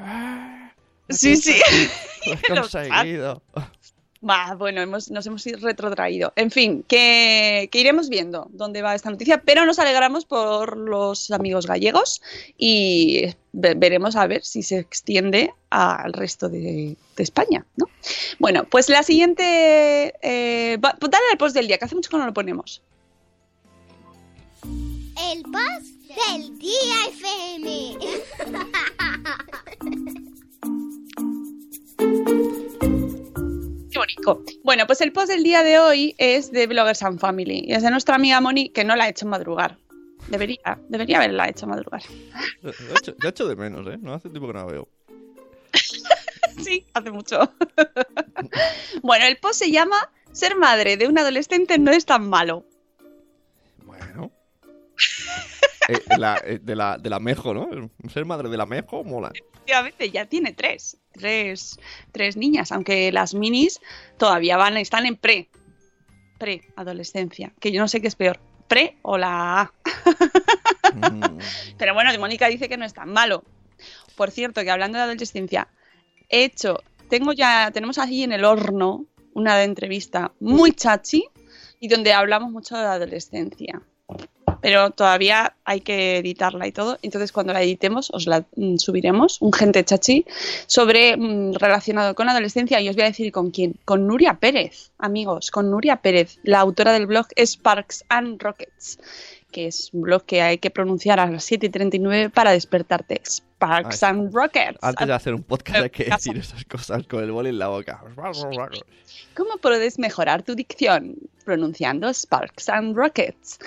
[1.09, 1.55] Sí, sí.
[2.49, 3.41] Lo has conseguido.
[4.21, 6.33] Bueno, hemos- nos hemos retrotraído.
[6.35, 11.65] En fin, que, iremos viendo dónde va esta noticia, pero nos alegramos por los amigos
[11.67, 12.21] gallegos
[12.57, 17.85] y ve- veremos a ver si se extiende al resto de, España, ¿no?
[18.39, 20.13] Bueno, pues la siguiente...
[20.21, 22.81] Eh, pues dale al post del día, que hace mucho que no lo ponemos.
[24.63, 27.97] El post del día FM.
[33.99, 34.43] Mónico.
[34.63, 37.83] Bueno, pues el post del día de hoy es de Bloggers and Family y es
[37.83, 39.77] de nuestra amiga Moni que no la ha hecho madrugar.
[40.27, 42.01] Debería, debería haberla hecho madrugar.
[42.61, 43.97] Lo he hecho, lo he hecho de menos, ¿eh?
[44.01, 44.87] No hace tiempo que no la veo.
[46.63, 47.39] Sí, hace mucho.
[49.01, 49.95] bueno, el post se llama
[50.33, 52.65] Ser madre de un adolescente no es tan malo.
[53.85, 54.31] Bueno.
[55.87, 57.69] Eh, la- eh, de, la, de la Mejo, ¿no?
[58.11, 59.31] Ser madre de la Mejo mola.
[59.69, 61.79] Efectivamente, ya tiene tres, tres,
[62.11, 63.79] tres niñas, aunque las minis
[64.17, 65.47] todavía van, están en pre,
[66.39, 69.73] pre-adolescencia, que yo no sé qué es peor, pre o la A.
[70.91, 71.37] Mm.
[71.77, 73.43] Pero bueno, Mónica dice que no es tan malo.
[74.15, 75.67] Por cierto, que hablando de adolescencia,
[76.29, 79.05] he hecho, tengo ya, tenemos allí en el horno
[79.35, 81.25] una entrevista muy chachi
[81.79, 83.83] y donde hablamos mucho de adolescencia.
[84.61, 86.97] Pero todavía hay que editarla y todo.
[87.01, 90.25] Entonces, cuando la editemos, os la mm, subiremos, un gente chachi,
[90.67, 92.81] sobre mm, relacionado con adolescencia.
[92.81, 93.75] Y os voy a decir con quién.
[93.85, 98.99] Con Nuria Pérez, amigos, con Nuria Pérez, la autora del blog Sparks and Rockets,
[99.51, 103.21] que es un blog que hay que pronunciar a las 7 y 39 para despertarte.
[103.59, 104.79] Sparks Ay, and Rockets.
[104.81, 107.67] Antes de hacer un podcast hay que decir esas cosas con el boli en la
[107.67, 108.01] boca.
[109.35, 113.59] ¿Cómo puedes mejorar tu dicción pronunciando Sparks and Rockets?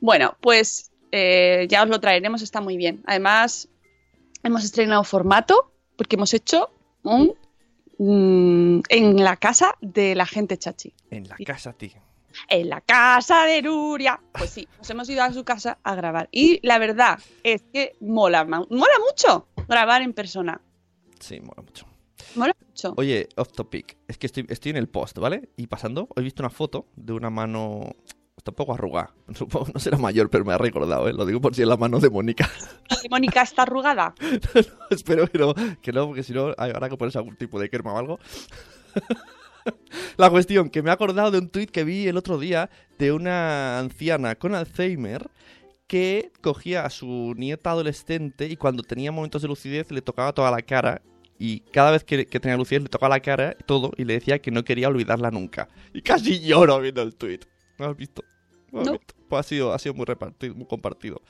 [0.00, 3.02] Bueno, pues eh, ya os lo traeremos, está muy bien.
[3.06, 3.68] Además,
[4.44, 6.70] hemos estrenado formato porque hemos hecho
[7.02, 7.34] un
[7.98, 10.94] mm, en la casa de la gente chachi.
[11.10, 12.09] En la casa, tío.
[12.48, 14.20] En la casa de Nuria.
[14.32, 16.28] Pues sí, nos hemos ido a su casa a grabar.
[16.32, 18.66] Y la verdad es que mola, mola
[19.08, 20.60] mucho grabar en persona.
[21.18, 21.86] Sí, mola mucho.
[22.34, 22.94] Mola mucho.
[22.96, 23.96] Oye, off topic.
[24.08, 25.50] Es que estoy, estoy en el post, ¿vale?
[25.56, 27.94] Y pasando, he visto una foto de una mano.
[28.36, 29.12] Está un poco arrugada.
[29.34, 31.12] Supongo, no será mayor, pero me ha recordado, ¿eh?
[31.12, 32.48] Lo digo por si es la mano de Mónica.
[33.10, 34.14] Mónica está arrugada.
[34.90, 37.92] Espero que no, que no, porque si no, habrá que ponerse algún tipo de crema
[37.92, 38.18] o algo.
[40.16, 43.12] La cuestión, que me he acordado de un tuit que vi el otro día de
[43.12, 45.30] una anciana con Alzheimer
[45.86, 50.50] que cogía a su nieta adolescente y cuando tenía momentos de lucidez le tocaba toda
[50.50, 51.02] la cara
[51.38, 54.40] y cada vez que, que tenía lucidez le tocaba la cara todo y le decía
[54.40, 55.68] que no quería olvidarla nunca.
[55.92, 57.44] Y casi lloro viendo el tuit.
[57.78, 58.22] ¿No lo has visto?
[58.70, 58.92] ¿No has No.
[58.92, 59.14] visto?
[59.28, 61.22] Pues ha sido, ha sido muy repartido, muy compartido.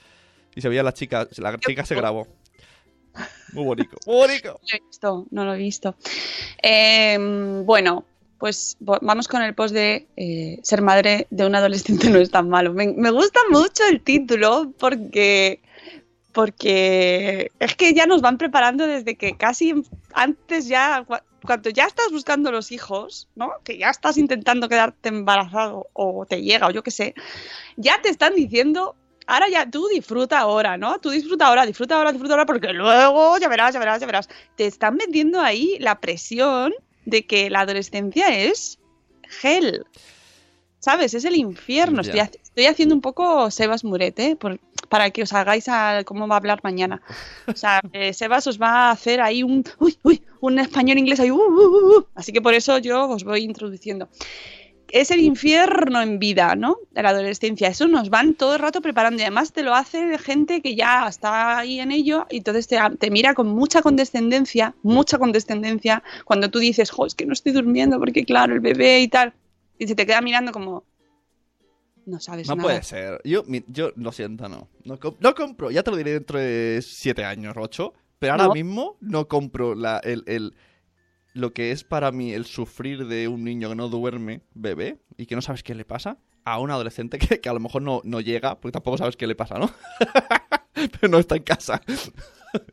[0.55, 2.27] Y se veía la chica, la chica se grabó.
[3.53, 3.97] Muy bonito.
[4.07, 4.61] Muy bonito.
[4.71, 5.97] No lo he visto, no lo he visto.
[6.63, 8.05] Eh, bueno,
[8.41, 12.49] pues vamos con el post de eh, ser madre de un adolescente no es tan
[12.49, 12.73] malo.
[12.73, 15.61] Me, me gusta mucho el título porque,
[16.33, 19.75] porque es que ya nos van preparando desde que casi
[20.15, 23.51] antes ya, cua- cuando ya estás buscando los hijos, ¿no?
[23.63, 27.15] Que ya estás intentando quedarte embarazado o te llega o yo qué sé,
[27.77, 30.99] ya te están diciendo ahora ya tú disfruta ahora, ¿no?
[30.99, 34.29] Tú disfruta ahora, disfruta ahora, disfruta ahora, porque luego ya verás, ya verás, ya verás.
[34.57, 36.73] Te están metiendo ahí la presión
[37.05, 38.79] de que la adolescencia es
[39.43, 39.85] hell.
[40.79, 41.13] ¿Sabes?
[41.13, 42.01] Es el infierno.
[42.01, 44.37] Estoy, ha- estoy haciendo un poco Sebas Muret, ¿eh?
[44.37, 44.59] Por-
[44.89, 47.03] para que os hagáis a cómo va a hablar mañana.
[47.47, 51.21] O sea, eh, Sebas os va a hacer ahí un, uy, uy, un español inglés
[51.21, 51.31] ahí.
[51.31, 52.07] uh, uh, uh, uh.
[52.15, 54.09] Así que por eso yo os voy introduciendo
[54.93, 56.77] es el infierno en vida, ¿no?
[56.91, 57.69] De la adolescencia.
[57.69, 61.07] Eso nos van todo el rato preparando y además te lo hace gente que ya
[61.09, 66.51] está ahí en ello y entonces te, te mira con mucha condescendencia, mucha condescendencia cuando
[66.51, 69.33] tú dices, jo, es que no estoy durmiendo porque claro, el bebé y tal.
[69.79, 70.85] Y se te queda mirando como,
[72.07, 72.69] no sabes No nada.
[72.69, 73.21] puede ser.
[73.25, 74.69] Yo, mi- yo lo siento, no.
[74.85, 75.71] No, com- no compro.
[75.71, 77.95] Ya te lo diré dentro de siete años, ocho.
[78.19, 78.55] Pero ahora No.
[78.55, 80.55] mismo no compro la, el, el-
[81.33, 85.27] lo que es para mí el sufrir de un niño que no duerme, bebé, y
[85.27, 88.01] que no sabes qué le pasa, a un adolescente que, que a lo mejor no,
[88.05, 89.71] no llega, porque tampoco sabes qué le pasa, ¿no?
[90.73, 91.81] pero no está en casa.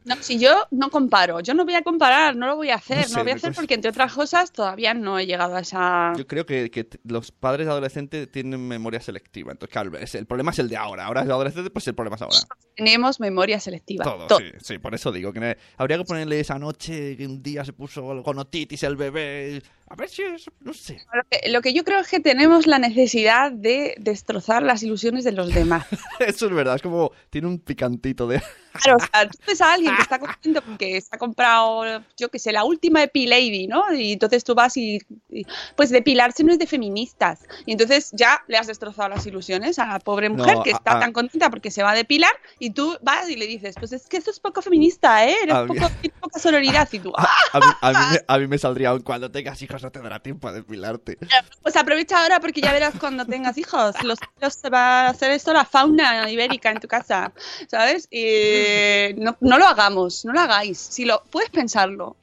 [0.05, 3.09] No, si yo no comparo, yo no voy a comparar, no lo voy a hacer,
[3.09, 3.61] No lo voy a hacer cuesta.
[3.61, 6.13] porque entre otras cosas todavía no he llegado a esa...
[6.17, 9.51] Yo creo que, que los padres adolescentes tienen memoria selectiva.
[9.51, 11.05] Entonces, claro, el problema es el de ahora.
[11.05, 12.37] Ahora es de adolescente, pues el problema es ahora.
[12.75, 14.03] Tenemos memoria selectiva.
[14.03, 14.39] Todo, todo.
[14.39, 17.73] sí, sí, por eso digo que habría que ponerle esa noche que un día se
[17.73, 19.61] puso con otitis el bebé.
[19.89, 21.02] A ver si es, no sé.
[21.13, 25.23] Lo que, lo que yo creo es que tenemos la necesidad de destrozar las ilusiones
[25.23, 25.86] de los demás.
[26.19, 28.41] Eso es verdad, es como tiene un picantito de.
[28.84, 32.30] Claro, o sea, tú ves a alguien que está contento porque se ha comprado, yo
[32.30, 33.91] qué sé, la última Epilady, ¿no?
[33.93, 35.00] Y entonces tú vas y,
[35.32, 37.39] y, pues depilarse no es de feministas.
[37.65, 40.97] Y entonces ya le has destrozado las ilusiones a la pobre mujer No, que está
[40.97, 43.93] a- tan contenta porque se va a depilar y tú vas y le dices, pues
[43.93, 45.36] es que eso es poco feminista, ¿eh?
[45.43, 46.88] Eres mí- poco, tienes poca sororidad.
[46.91, 49.76] Y tú, "Ah, A mí, a mí me, a mí me saldría cuando tengas hijos
[49.81, 51.17] no te dará tiempo a depilarte.
[51.61, 53.95] Pues aprovecha ahora porque ya verás cuando tengas hijos.
[54.03, 57.31] Los, los se va a hacer esto la fauna ibérica en tu casa,
[57.69, 58.07] ¿sabes?
[58.11, 60.77] Y no, no lo hagamos, no lo hagáis.
[60.79, 62.15] Si lo puedes pensarlo.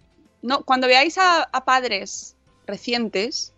[0.43, 2.37] No, cuando veáis a, a padres
[2.67, 3.53] recientes,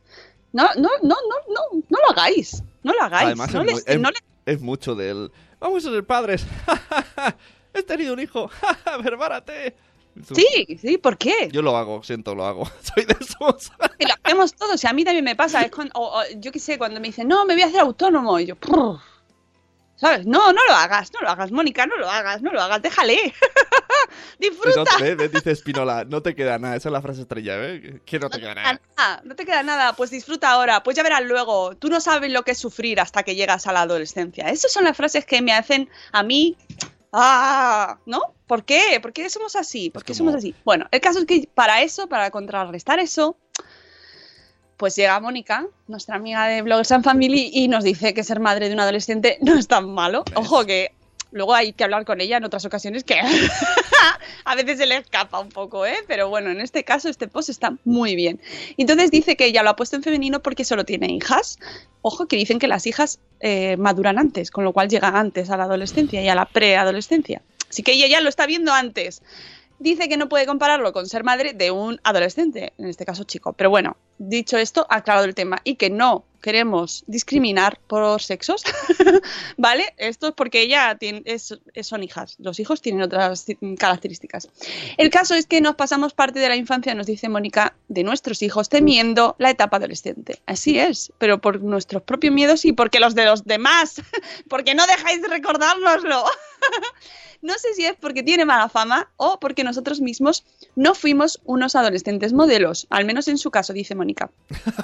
[0.53, 2.63] No, no, no, no, no, no lo hagáis.
[2.83, 3.27] No lo hagáis.
[3.27, 4.11] Además, no es, les- es- no
[4.47, 5.31] es mucho del.
[5.59, 6.47] Vamos a ser padres.
[7.75, 8.49] He tenido un hijo.
[10.35, 11.49] Sí, sí, ¿por qué?
[11.53, 12.65] Yo lo hago, siento, lo hago.
[12.95, 13.73] Soy de esos.
[13.99, 15.63] Y lo hacemos todos, y a mí también me pasa.
[15.63, 17.81] Es cuando, o- o, yo qué sé, cuando me dicen, no, me voy a hacer
[17.81, 18.39] autónomo.
[18.41, 18.99] Y yo, "Prr".
[19.99, 20.27] ¿sabes?
[20.27, 23.17] No, no lo hagas, no lo hagas, Mónica, no lo hagas, no lo hagas, déjale.
[24.39, 24.83] Disfruta.
[24.83, 25.17] Eso, ¿ves?
[25.17, 25.33] ¿Ves?
[25.33, 26.77] Dice Espinola, no te queda nada.
[26.77, 28.01] Esa es la frase estrella, ¿eh?
[28.05, 28.81] Que no te queda nada.
[28.99, 31.75] Ah, no te queda nada, pues disfruta ahora, pues ya verás luego.
[31.77, 34.51] Tú no sabes lo que es sufrir hasta que llegas a la adolescencia.
[34.51, 36.57] Esas son las frases que me hacen a mí.
[37.13, 38.35] Ah, ¿no?
[38.47, 38.99] ¿Por qué?
[39.01, 39.91] ¿Por qué somos así?
[39.91, 40.55] ¿Por qué somos así?
[40.65, 43.37] Bueno, el caso es que para eso, para contrarrestar eso,
[44.77, 48.69] pues llega Mónica, nuestra amiga de Bloggers and Family, y nos dice que ser madre
[48.69, 50.25] de un adolescente no es tan malo.
[50.35, 50.93] Ojo que
[51.31, 53.21] luego hay que hablar con ella en otras ocasiones que
[54.45, 55.99] a veces se le escapa un poco, ¿eh?
[56.07, 58.41] Pero bueno, en este caso este post está muy bien.
[58.77, 61.59] Entonces dice que ella lo ha puesto en femenino porque solo tiene hijas.
[62.03, 65.57] Ojo que dicen que las hijas eh, maduran antes, con lo cual llegan antes a
[65.57, 67.43] la adolescencia y a la preadolescencia.
[67.69, 69.23] Así que ella ya lo está viendo antes.
[69.79, 73.53] Dice que no puede compararlo con ser madre de un adolescente, en este caso chico.
[73.53, 78.63] Pero bueno, dicho esto, ha aclarado el tema y que no queremos discriminar por sexos,
[79.57, 79.93] ¿vale?
[79.97, 80.97] Esto es porque ella
[81.83, 82.37] son hijas.
[82.39, 84.49] Los hijos tienen otras características.
[84.97, 88.43] El caso es que nos pasamos parte de la infancia, nos dice Mónica, de nuestros
[88.43, 90.41] hijos temiendo la etapa adolescente.
[90.47, 94.01] Así es, pero por nuestros propios miedos y porque los de los demás,
[94.49, 96.27] porque no dejáis de recordárnoslo.
[97.43, 101.77] No sé si es porque tiene mala fama o porque nosotros mismos no fuimos unos
[101.77, 104.31] adolescentes modelos, al menos en su caso, dice Mónica.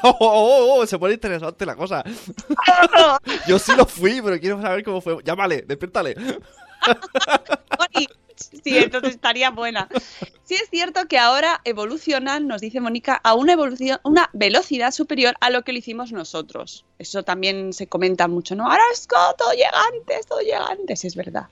[0.02, 2.04] Oh, oh, oh, oh, se pone interesante la cosa.
[3.46, 5.18] Yo sí lo fui, pero quiero saber cómo fue.
[5.24, 6.16] Llámale, despiértale.
[8.64, 9.88] Sí, entonces estaría buena.
[10.44, 15.34] Sí es cierto que ahora evolucionan, nos dice Mónica, a una evolución, una velocidad superior
[15.40, 16.84] a lo que lo hicimos nosotros.
[16.98, 18.64] Eso también se comenta mucho, ¿no?
[18.64, 21.46] Ahora es todo llega antes, todo llega antes, es verdad.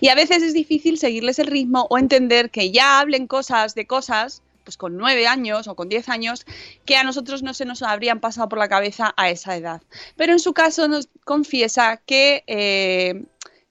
[0.00, 3.86] Y a veces es difícil seguirles el ritmo o entender que ya hablen cosas de
[3.86, 6.44] cosas, pues con nueve años o con diez años,
[6.84, 9.80] que a nosotros no se nos habrían pasado por la cabeza a esa edad.
[10.14, 13.24] Pero en su caso nos confiesa que, eh,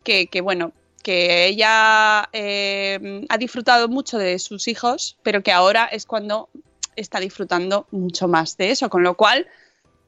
[0.03, 0.71] que, bueno,
[1.03, 6.49] que ella eh, ha disfrutado mucho de sus hijos, pero que ahora es cuando
[6.95, 9.45] está disfrutando mucho más de eso, con lo cual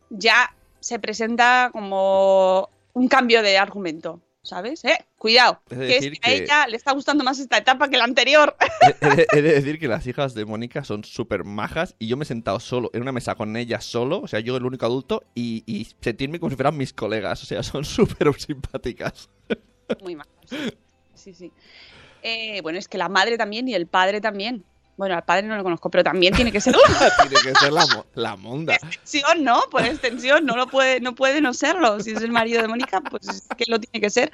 [0.09, 4.83] ya se presenta como un cambio de argumento, ¿sabes?
[4.83, 7.97] Eh, cuidado, de que, es que a ella le está gustando más esta etapa que
[7.97, 8.55] la anterior.
[9.01, 12.23] He, he de- decir que las hijas de Mónica son súper majas y yo me
[12.23, 15.23] he sentado solo en una mesa con ellas solo, o sea, yo el único adulto,
[15.35, 19.29] y, y sentirme como si fueran mis colegas, o sea, son súper simpáticas.
[20.03, 20.27] Muy mal.
[21.13, 21.51] Sí, sí.
[22.21, 24.65] Eh, bueno, es que la madre también y el padre también.
[24.99, 26.75] Bueno, al padre no lo conozco, pero también tiene que ser
[27.29, 28.75] Tiene que ser la, mo- la monda.
[28.75, 29.61] extensión, ¿no?
[29.71, 32.01] Por extensión, no lo puede, no puede no serlo.
[32.01, 34.29] Si es el marido de Mónica, pues es que lo tiene que ser.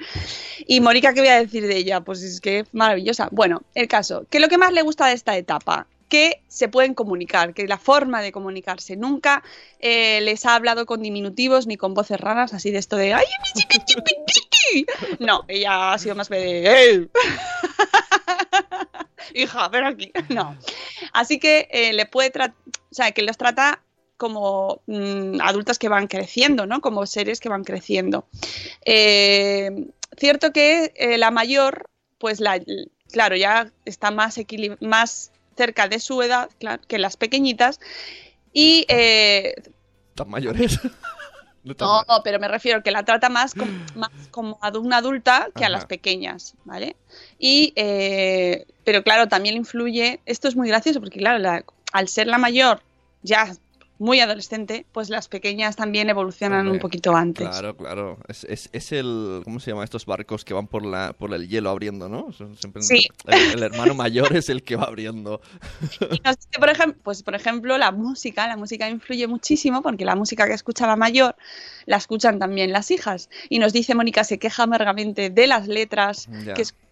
[0.66, 2.00] Y Mónica, ¿qué voy a decir de ella?
[2.00, 3.28] Pues es que es maravillosa.
[3.30, 6.94] Bueno, el caso, que lo que más le gusta de esta etapa, que se pueden
[6.94, 9.44] comunicar, que la forma de comunicarse nunca
[9.78, 13.24] eh, les ha hablado con diminutivos ni con voces raras, así de esto de ¡ay,
[13.54, 13.62] mi
[14.24, 14.86] chiqui".
[15.20, 17.08] No, ella ha sido más de ¡Ey!
[19.34, 20.12] Hija, ven aquí.
[20.28, 20.56] No.
[21.12, 22.56] Así que eh, le puede tratar,
[22.90, 23.82] o sea, que los trata
[24.16, 26.80] como mm, adultas que van creciendo, ¿no?
[26.80, 28.26] Como seres que van creciendo.
[28.84, 32.60] Eh, cierto que eh, la mayor, pues la,
[33.12, 34.38] claro, ya está más,
[34.80, 37.80] más cerca de su edad claro, que las pequeñitas.
[38.52, 39.54] Y eh,
[40.14, 40.80] Tan mayores.
[41.66, 45.48] No no, pero me refiero que la trata más como, más como a una adulta
[45.56, 46.96] que a las pequeñas, ¿vale?
[47.38, 52.26] Y, eh, pero claro, también influye, esto es muy gracioso porque claro, la- al ser
[52.26, 52.82] la mayor
[53.22, 53.52] ya
[53.98, 57.48] muy adolescente, pues las pequeñas también evolucionan Hombre, un poquito antes.
[57.48, 58.18] Claro, claro.
[58.28, 59.40] Es, es, es el.
[59.44, 62.28] ¿Cómo se llama estos barcos que van por la por el hielo abriendo, no?
[62.32, 63.06] Siempre- Sí.
[63.26, 65.40] El, el hermano mayor es el que va abriendo.
[66.10, 70.04] Y nos dice, por ejemplo, pues por ejemplo, la música, la música influye muchísimo porque
[70.04, 71.34] la música que escucha la mayor
[71.86, 73.30] la escuchan también las hijas.
[73.48, 76.54] Y nos dice Mónica se queja amargamente de las letras Ya.
[76.54, 76.85] que escucha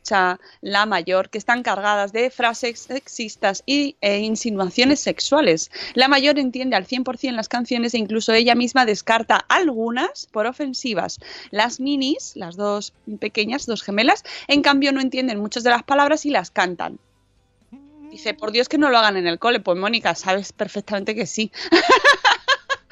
[0.61, 5.71] la mayor, que están cargadas de frases sexistas y, e insinuaciones sexuales.
[5.95, 11.21] La mayor entiende al 100% las canciones e incluso ella misma descarta algunas por ofensivas.
[11.51, 16.27] Las minis, las dos pequeñas, dos gemelas, en cambio no entienden muchas de las palabras
[16.27, 16.99] y las cantan.
[18.11, 19.59] Dice, por Dios que no lo hagan en el cole.
[19.59, 21.51] Pues Mónica, sabes perfectamente que sí.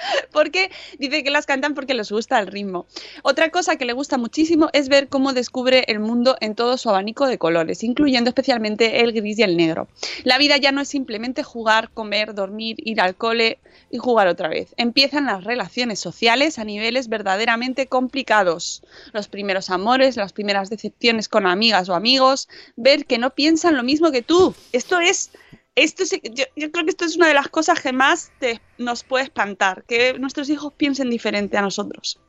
[0.33, 2.87] porque dice que las cantan porque les gusta el ritmo.
[3.23, 6.89] Otra cosa que le gusta muchísimo es ver cómo descubre el mundo en todo su
[6.89, 9.89] abanico de colores, incluyendo especialmente el gris y el negro.
[10.25, 13.59] La vida ya no es simplemente jugar, comer, dormir, ir al cole
[13.91, 14.75] y jugar otra vez.
[14.77, 18.83] Empiezan las relaciones sociales a niveles verdaderamente complicados.
[19.13, 23.83] Los primeros amores, las primeras decepciones con amigas o amigos, ver que no piensan lo
[23.83, 24.55] mismo que tú.
[24.73, 25.31] Esto es
[25.75, 28.33] esto sí- yo, creo que esto es una de las cosas que más
[28.79, 32.21] nos puede espantar, que nuestros hijos piensen diferente a nosotros.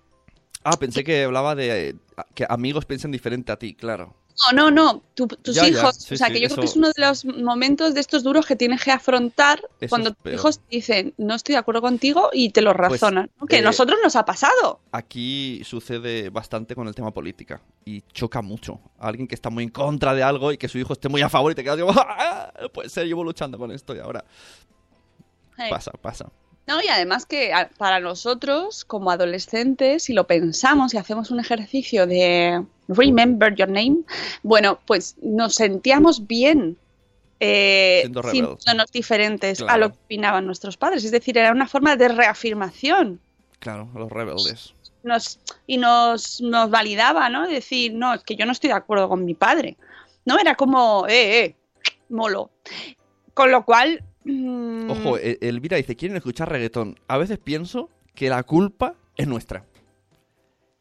[0.64, 1.96] Ah, pensé que hablaba de eh,
[2.36, 4.16] que amigos piensen diferente a ti, claro.
[4.52, 6.60] No, no, no, tu- tus Ya, ya, hijos, sí, o sea, sí, que yo creo
[6.62, 10.12] que es uno de los momentos de estos duros que tienes que afrontar Eso cuando
[10.14, 13.46] tus hijos te dicen, no estoy de acuerdo contigo y te lo Pues, razonan, ¿no?
[13.46, 14.80] que eh, a nosotros nos ha pasado.
[14.92, 18.80] Aquí sucede bastante con el tema política y choca mucho.
[18.98, 21.30] Alguien que está muy en contra de algo y que su hijo esté muy a
[21.30, 24.26] favor y te quedas como, "Ah, puede ser, llevo luchando con esto y ahora
[25.70, 26.30] pasa, pasa.
[26.66, 32.08] No, y además que para nosotros, como adolescentes, si lo pensamos y hacemos un ejercicio
[32.08, 34.04] de remember your name,
[34.44, 36.78] bueno, pues nos sentíamos bien
[37.46, 41.04] eh, sintiéndonos diferentes a lo que opinaban nuestros padres.
[41.04, 43.20] Es decir, era una forma de reafirmación.
[43.60, 44.74] Claro, los rebeldes.
[45.04, 47.46] Nos, y nos, nos validaba, ¿no?
[47.46, 49.76] Decir, no, es que yo no estoy de acuerdo con mi padre.
[50.24, 51.56] No, era como, eh, eh,
[52.08, 52.52] molo.
[53.34, 54.02] Con lo cual...
[54.26, 57.00] mm, Ojo, eh, Elvira dice, quieren escuchar reggaetón.
[57.08, 59.66] A veces pienso que la culpa es nuestra.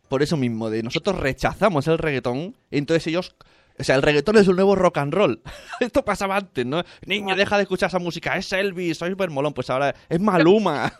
[0.08, 3.34] Por eso mismo, de nosotros rechazamos el reggaetón, entonces ellos...
[3.78, 5.40] O sea, el reggaetón es un nuevo rock and roll.
[5.80, 6.82] Esto pasaba antes, ¿no?
[7.06, 8.36] Niño, deja de escuchar esa música.
[8.36, 9.54] Es Elvis, soy súper molón.
[9.54, 10.92] Pues ahora es Maluma.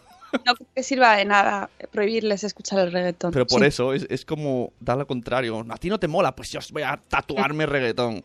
[0.46, 3.30] no creo que sirva de nada prohibirles escuchar el reggaetón.
[3.30, 3.66] Pero por Sí.
[3.66, 5.64] eso es, es como dar lo contrario.
[5.68, 8.24] A ti no te mola, pues yo os voy a tatuarme reggaetón.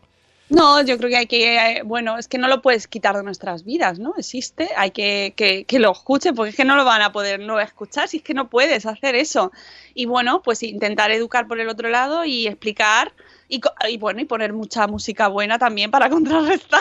[0.50, 3.22] No, yo creo que hay que, eh, bueno, es que no lo puedes quitar de
[3.22, 4.14] nuestras vidas, ¿no?
[4.16, 7.40] Existe, hay que, que, que lo escuchen, porque es que no lo van a poder
[7.40, 9.52] no escuchar, si es que no puedes hacer eso.
[9.94, 13.12] Y bueno, pues intentar educar por el otro lado y explicar,
[13.48, 16.80] y, y bueno, y poner mucha música buena también para contrarrestar.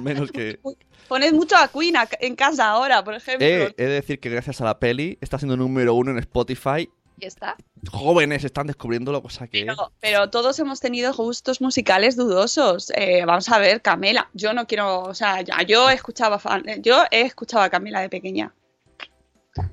[0.00, 0.58] Menos que...
[1.08, 3.46] Poned mucho a Queen en casa ahora, por ejemplo.
[3.46, 6.88] Eh, he de decir que gracias a la peli está siendo número uno en Spotify.
[7.18, 7.56] Y está.
[7.90, 9.64] Jóvenes están descubriéndolo, cosa que...
[9.64, 12.90] Pero, pero todos hemos tenido gustos musicales dudosos.
[12.96, 14.28] Eh, vamos a ver, Camela.
[14.34, 18.08] Yo no quiero, o sea, ya- yo escuchaba, fan- yo he escuchado a Camela de
[18.08, 18.54] pequeña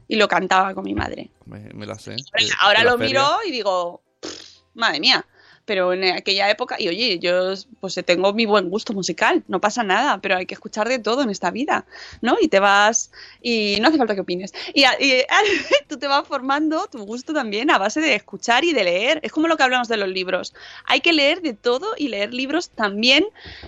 [0.08, 1.32] y lo cantaba con mi madre.
[1.46, 2.16] Me, me la sé.
[2.62, 3.08] Ahora, la lo feria.
[3.22, 5.26] miro y digo, "Pff, madre mía.
[5.70, 9.84] Pero en aquella época, y oye, yo pues tengo mi buen gusto musical, no pasa
[9.84, 11.86] nada, pero hay que escuchar de todo en esta vida,
[12.24, 12.38] ¿no?
[12.42, 14.52] Y te vas, y no hace falta que opines.
[14.74, 15.22] Y, y
[15.88, 19.20] tú te vas formando tu gusto también a base de escuchar y de leer.
[19.22, 20.56] Es como lo que hablamos de los libros.
[20.86, 23.28] Hay que leer de todo y leer libros también,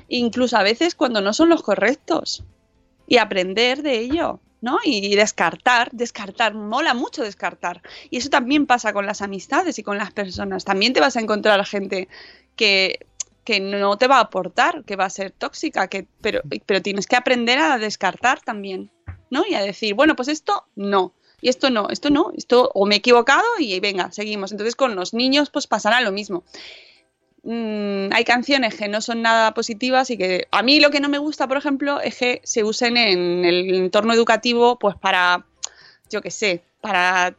[0.10, 2.44] incluso a veces cuando no son los correctos.
[3.06, 4.40] Y aprender de ello.
[4.62, 4.80] ¿No?
[4.84, 7.82] Y descartar, descartar, mola mucho descartar.
[8.10, 10.64] Y eso también pasa con las amistades y con las personas.
[10.64, 12.08] También te vas a encontrar gente
[12.56, 13.08] que,
[13.44, 17.08] que no te va a aportar, que va a ser tóxica, que, pero, pero tienes
[17.08, 18.92] que aprender a descartar también,
[19.30, 19.44] ¿no?
[19.48, 21.14] Y a decir, bueno, pues esto no.
[21.42, 24.52] Y esto no, esto no, esto o me he equivocado y venga, seguimos.
[24.52, 26.44] Entonces con los niños pues pasará lo mismo.
[27.44, 31.10] Mm, hay canciones que no son nada positivas y que a mí lo que no
[31.10, 35.46] me gusta, por ejemplo, es que se usen en el entorno educativo pues para,
[36.10, 37.36] yo qué sé, para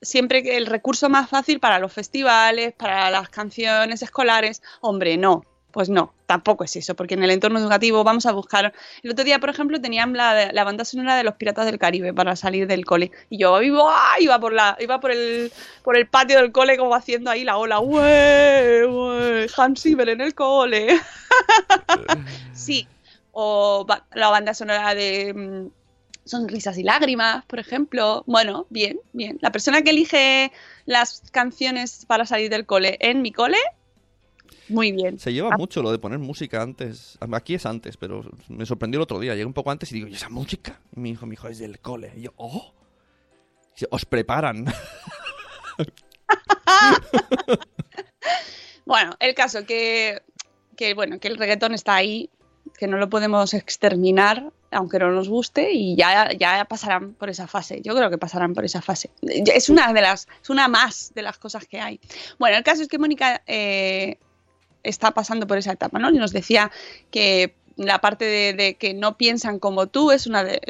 [0.00, 5.88] siempre el recurso más fácil para los festivales, para las canciones escolares, hombre, no, pues
[5.88, 8.72] no, tampoco es eso, porque en el entorno educativo vamos a buscar.
[9.02, 12.12] El otro día, por ejemplo, tenían la, la banda sonora de los Piratas del Caribe
[12.12, 13.10] para salir del cole.
[13.30, 15.50] Y yo iba, iba por la, iba por el,
[15.82, 19.46] por el patio del cole como haciendo ahí la ola, ¡Ué!
[19.56, 21.00] Hans Zimmer en el cole.
[22.52, 22.86] sí.
[23.32, 25.70] O la banda sonora de mm,
[26.24, 28.24] Sonrisas y Lágrimas, por ejemplo.
[28.26, 29.38] Bueno, bien, bien.
[29.40, 30.52] La persona que elige
[30.84, 33.58] las canciones para salir del cole en mi cole,
[34.72, 35.18] muy bien.
[35.18, 37.18] Se lleva mucho lo de poner música antes.
[37.32, 39.32] Aquí es antes, pero me sorprendió el otro día.
[39.32, 40.80] Llegué un poco antes y digo, ¿y esa música?
[40.96, 42.12] Y mi hijo, mi hijo es del cole.
[42.16, 42.72] Y yo, ¡oh!
[43.74, 44.66] Dice, Os preparan.
[48.84, 50.22] Bueno, el caso que,
[50.76, 52.30] que bueno, que el reggaetón está ahí,
[52.78, 57.46] que no lo podemos exterminar, aunque no nos guste, y ya, ya pasarán por esa
[57.46, 57.80] fase.
[57.82, 59.10] Yo creo que pasarán por esa fase.
[59.22, 62.00] Es una de las, es una más de las cosas que hay.
[62.38, 64.18] Bueno, el caso es que Mónica eh,
[64.82, 66.10] está pasando por esa etapa, ¿no?
[66.10, 66.70] Y nos decía
[67.10, 70.60] que la parte de, que no piensan como tú es una de,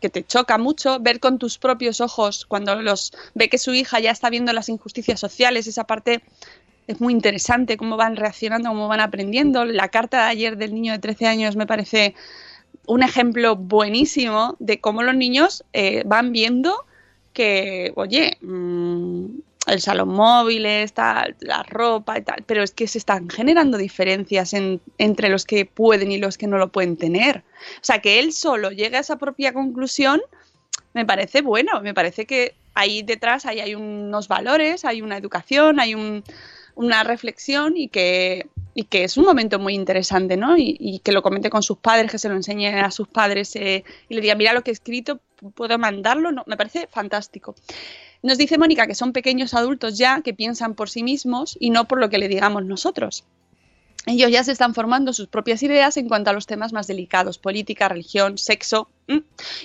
[0.00, 4.00] que te choca mucho ver con tus propios ojos cuando los ve que su hija
[4.00, 6.22] ya está viendo las injusticias sociales, esa parte
[6.86, 9.64] es muy interesante cómo van reaccionando, cómo van aprendiendo.
[9.66, 12.14] La carta de ayer del niño de 13 años me parece
[12.86, 16.86] un ejemplo buenísimo de cómo los niños eh, van viendo
[17.34, 19.26] que, oye, mm,
[19.68, 24.52] el salón móviles, tal, la ropa y tal, pero es que se están generando diferencias
[24.54, 27.38] en- entre los que pueden y los que no lo pueden tener.
[27.76, 30.20] O sea, que él solo llegue a esa propia conclusión
[30.94, 35.80] me parece bueno, me parece que ahí detrás ahí hay unos valores, hay una educación,
[35.80, 36.24] hay un-
[36.74, 40.56] una reflexión y que, y que es un momento muy interesante, ¿no?
[40.56, 43.54] Y, y que lo comente con sus padres, que se lo enseñe a sus padres
[43.56, 45.20] eh, y le diga, mira lo que he escrito,
[45.54, 47.54] puedo mandarlo, no, me parece fantástico.
[48.22, 51.86] Nos dice Mónica que son pequeños adultos ya que piensan por sí mismos y no
[51.86, 53.24] por lo que le digamos nosotros.
[54.06, 57.38] Ellos ya se están formando sus propias ideas en cuanto a los temas más delicados,
[57.38, 58.88] política, religión, sexo.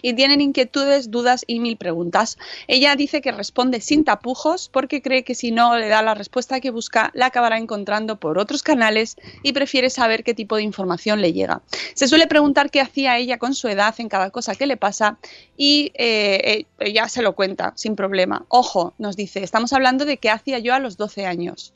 [0.01, 2.37] Y tienen inquietudes, dudas y mil preguntas.
[2.67, 6.59] Ella dice que responde sin tapujos porque cree que si no le da la respuesta
[6.59, 11.21] que busca, la acabará encontrando por otros canales y prefiere saber qué tipo de información
[11.21, 11.61] le llega.
[11.93, 15.17] Se suele preguntar qué hacía ella con su edad en cada cosa que le pasa
[15.57, 18.45] y eh, eh, ella se lo cuenta sin problema.
[18.49, 21.73] Ojo, nos dice, estamos hablando de qué hacía yo a los 12 años.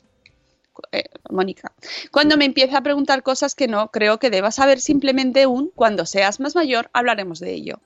[0.92, 1.72] Eh, Mónica,
[2.10, 6.06] cuando me empieza a preguntar cosas que no creo que deba saber simplemente un cuando
[6.06, 7.80] seas más mayor hablaremos de ello.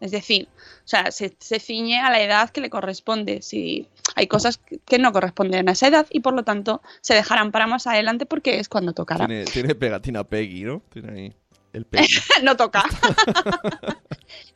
[0.00, 0.48] Es decir,
[0.84, 3.42] o sea, se, ciñe a la edad que le corresponde.
[3.42, 7.50] Si hay cosas que- no corresponden a esa edad y por lo tanto se dejarán
[7.50, 9.26] para más adelante porque es cuando tocará.
[9.26, 10.82] Tiene pegatina Peggy, ¿no?
[10.92, 11.34] Tiene ahí
[11.72, 11.86] el
[12.42, 12.84] no toca.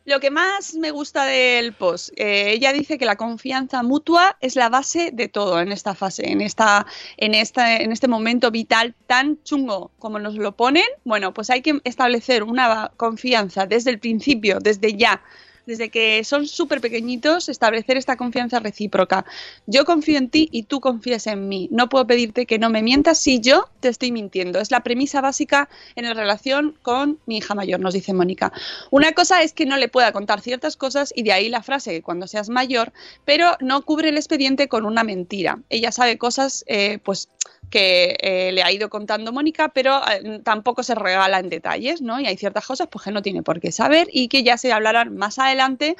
[0.05, 4.57] Lo que más me gusta del post, eh, ella dice que la confianza mutua es
[4.57, 6.87] la base de todo en esta fase, en esta,
[7.17, 10.85] en esta, en este momento vital tan chungo como nos lo ponen.
[11.05, 15.23] Bueno, pues hay que establecer una confianza desde el principio, desde ya.
[15.67, 19.25] Desde que son súper pequeñitos, establecer esta confianza recíproca.
[19.67, 21.69] Yo confío en ti y tú confías en mí.
[21.71, 24.59] No puedo pedirte que no me mientas si yo te estoy mintiendo.
[24.59, 28.53] Es la premisa básica en la relación con mi hija mayor, nos dice Mónica.
[28.91, 31.93] Una cosa es que no le pueda contar ciertas cosas y de ahí la frase
[31.93, 32.93] que cuando seas mayor,
[33.25, 35.61] pero no cubre el expediente con una mentira.
[35.71, 37.29] Ella sabe cosas, eh, pues
[37.73, 42.21] que eh, le ha ido contando Mónica, pero eh, tampoco se regala en detalles, ¿no?
[42.21, 44.73] Y hay ciertas cosas pues, que no tiene por qué saber y que ya se
[44.73, 45.97] hablarán más adelante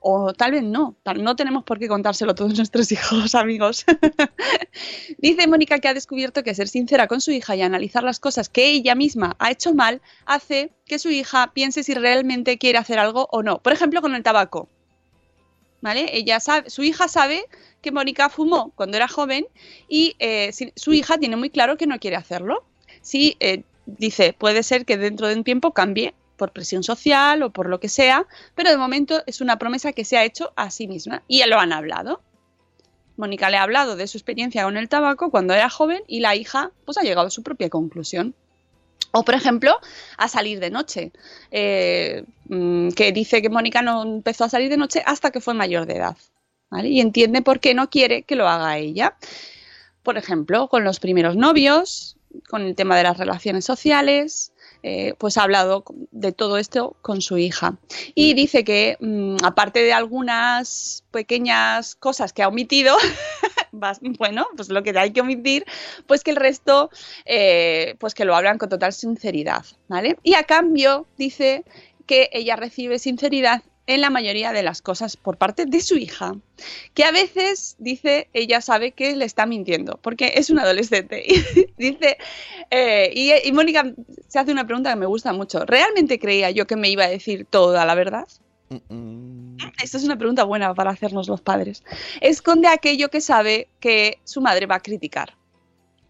[0.00, 3.84] o tal vez no, no tenemos por qué contárselo a todos nuestros hijos, amigos.
[5.18, 8.48] Dice Mónica que ha descubierto que ser sincera con su hija y analizar las cosas
[8.48, 12.98] que ella misma ha hecho mal hace que su hija piense si realmente quiere hacer
[12.98, 13.62] algo o no.
[13.62, 14.68] Por ejemplo, con el tabaco.
[15.82, 16.16] ¿Vale?
[16.16, 17.44] Ella sabe, su hija sabe
[17.82, 19.46] que Mónica fumó cuando era joven
[19.88, 22.64] y eh, su hija tiene muy claro que no quiere hacerlo.
[23.02, 27.50] Si eh, dice, puede ser que dentro de un tiempo cambie por presión social o
[27.50, 30.70] por lo que sea, pero de momento es una promesa que se ha hecho a
[30.70, 32.22] sí misma y ya lo han hablado.
[33.16, 36.34] Mónica le ha hablado de su experiencia con el tabaco cuando era joven y la
[36.34, 38.34] hija pues ha llegado a su propia conclusión.
[39.14, 39.76] O, por ejemplo,
[40.16, 41.12] a salir de noche,
[41.50, 45.52] eh, mm, que dice que Mónica no empezó a salir de noche hasta que fue
[45.52, 46.16] mayor de edad.
[46.72, 46.88] ¿Vale?
[46.88, 49.14] Y entiende por qué no quiere que lo haga ella.
[50.02, 52.16] Por ejemplo, con los primeros novios,
[52.48, 54.52] con el tema de las relaciones sociales,
[54.82, 57.76] eh, pues ha hablado de todo esto con su hija.
[58.14, 62.96] Y dice que, mm, aparte de algunas pequeñas cosas que ha omitido,
[64.18, 65.66] bueno, pues lo que hay que omitir,
[66.06, 66.88] pues que el resto,
[67.26, 70.16] eh, pues que lo hablan con total sinceridad, ¿vale?
[70.22, 71.64] Y a cambio, dice
[72.06, 76.36] que ella recibe sinceridad en la mayoría de las cosas por parte de su hija,
[76.94, 81.24] que a veces dice ella sabe que le está mintiendo, porque es un adolescente.
[81.26, 82.16] Y dice,
[82.70, 83.92] eh, y, y Mónica
[84.28, 85.64] se hace una pregunta que me gusta mucho.
[85.66, 88.28] ¿Realmente creía yo que me iba a decir toda la verdad?
[89.82, 91.82] Esta es una pregunta buena para hacernos los padres.
[92.20, 95.36] Esconde aquello que sabe que su madre va a criticar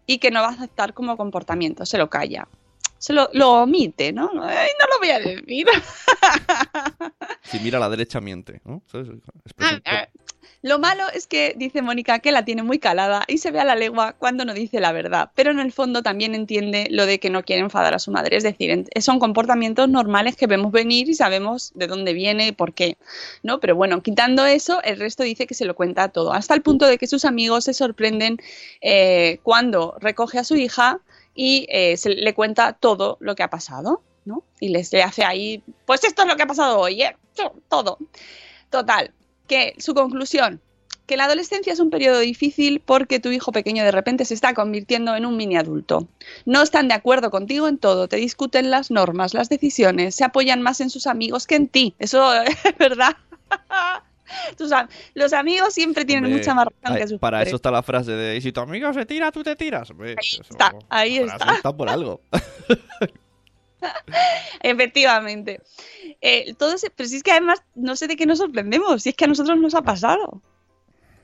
[0.05, 2.47] y que no va a aceptar como comportamiento, se lo calla.
[3.03, 4.31] Se lo, lo omite, ¿no?
[4.41, 5.67] Ay, no lo voy a decir.
[7.43, 8.61] Si mira a la derecha, miente.
[8.63, 8.81] ¿no?
[8.85, 10.07] Expresión Ah,
[10.61, 13.65] Lo malo es que dice Mónica que la tiene muy calada y se ve a
[13.65, 17.19] la legua cuando no dice la verdad, pero en el fondo también entiende lo de
[17.19, 18.37] que no quiere enfadar a su madre.
[18.37, 22.73] Es decir, son comportamientos normales que vemos venir y sabemos de dónde viene y por
[22.73, 22.95] qué,
[23.43, 23.59] ¿no?
[23.59, 26.87] Pero bueno, quitando eso, el resto dice que se lo cuenta todo, hasta el punto
[26.87, 28.37] de que sus amigos se sorprenden
[28.79, 31.01] eh, cuando recoge a su hija
[31.35, 34.43] y eh, se le cuenta todo lo que ha pasado, ¿no?
[34.59, 37.15] Y les le hace ahí, pues esto es lo que ha pasado hoy, ¿eh?
[37.69, 37.97] Todo.
[38.69, 39.11] Total,
[39.47, 40.61] que su conclusión,
[41.05, 44.53] que la adolescencia es un periodo difícil porque tu hijo pequeño de repente se está
[44.53, 46.07] convirtiendo en un mini adulto.
[46.45, 50.61] No están de acuerdo contigo en todo, te discuten las normas, las decisiones, se apoyan
[50.61, 51.95] más en sus amigos que en ti.
[51.99, 53.17] Eso es verdad.
[54.57, 54.71] Tus
[55.13, 57.47] los amigos siempre tienen Hombre, mucha más razón que sus Para padres.
[57.49, 59.89] eso está la frase de: "Y si tu amigo se tira, tú te tiras.
[59.91, 61.55] Hombre, eso- está, ahí está.
[61.55, 62.21] está por algo.
[64.61, 65.61] Efectivamente.
[66.21, 69.09] Eh, todo ese- pero si es que además no sé de qué nos sorprendemos, si
[69.09, 70.41] es que a nosotros nos ha pasado.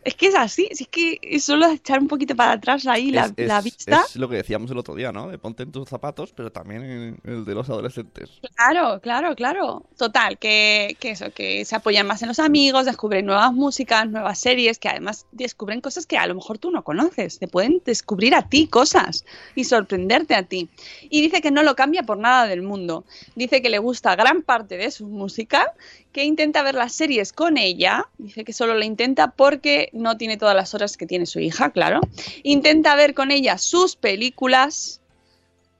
[0.09, 3.11] Es que es así, si es que es solo echar un poquito para atrás ahí
[3.11, 4.03] la, es, es- la vista.
[4.09, 5.29] es lo que decíamos el otro día, ¿no?
[5.29, 8.31] De ponte en tus zapatos, pero también en el de los adolescentes.
[8.55, 9.85] Claro, claro, claro.
[9.97, 14.39] Total, que, que eso, que se apoyan más en los amigos, descubren nuevas músicas, nuevas
[14.39, 17.37] series, que además descubren cosas que a lo mejor tú no conoces.
[17.37, 20.69] Te pueden descubrir a ti cosas y sorprenderte a ti.
[21.11, 23.05] Y dice que no lo cambia por nada del mundo.
[23.35, 25.71] Dice que le gusta gran parte de su música,
[26.11, 28.07] que intenta ver las series con ella.
[28.17, 31.71] Dice que solo lo intenta porque no tiene todas las horas que tiene su hija,
[31.71, 32.01] claro.
[32.43, 34.99] Intenta ver con ella sus películas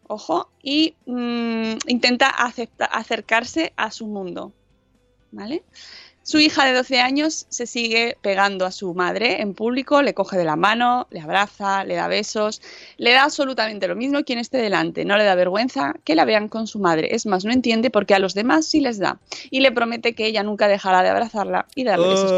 [0.09, 4.51] ojo, y mm, intenta acercarse a su mundo.
[5.31, 5.63] ¿Vale?
[6.29, 10.37] Su hija de 12 años se sigue pegando a su madre en público, le coge
[10.37, 12.61] de la mano, le abraza, le da besos,
[12.97, 16.47] le da absolutamente lo mismo quien esté delante, no le da vergüenza que la vean
[16.47, 17.15] con su madre.
[17.15, 19.19] Es más, no entiende por qué a los demás sí les da.
[19.49, 22.31] Y le promete que ella nunca dejará de abrazarla y darle besos.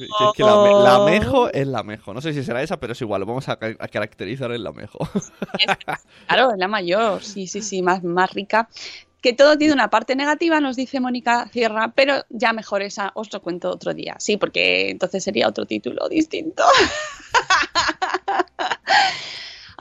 [0.00, 2.14] Es que la, la mejo es la mejo.
[2.14, 3.20] No sé si será esa, pero es igual.
[3.20, 5.00] Lo vamos a caracterizar en la mejo.
[6.28, 8.68] Claro, es la mayor, sí, sí, sí, más, más rica.
[9.20, 13.32] Que todo tiene una parte negativa, nos dice Mónica Sierra, pero ya mejor esa os
[13.32, 14.16] lo cuento otro día.
[14.18, 16.64] Sí, porque entonces sería otro título distinto.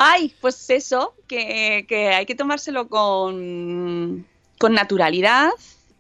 [0.02, 4.26] Ay, pues eso, que, que hay que tomárselo con,
[4.58, 5.50] con naturalidad.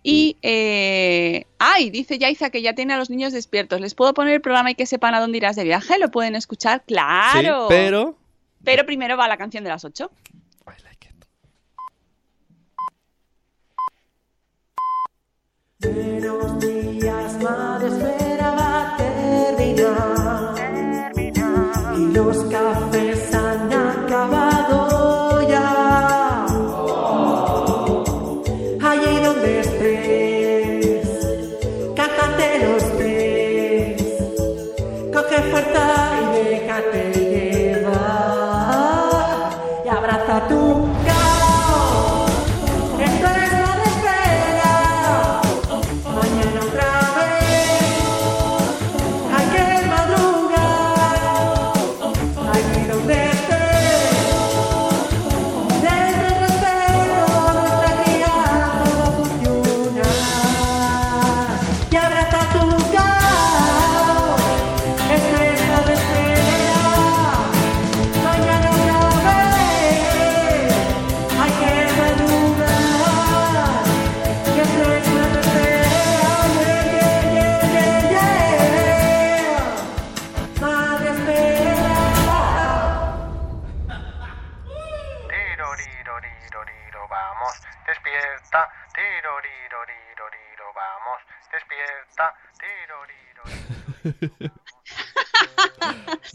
[0.03, 3.81] Y, eh, ay, dice Yaiza que ya tiene a los niños despiertos.
[3.81, 5.99] ¿Les puedo poner el programa y que sepan a dónde irás de viaje?
[5.99, 6.83] ¿Lo pueden escuchar?
[6.85, 7.63] ¡Claro!
[7.63, 8.15] Sí, pero.
[8.63, 10.09] Pero primero va la canción de las 8.
[15.81, 20.55] Buenos días, madre, espera, va a terminar.
[21.95, 24.88] Y los cafés han acabado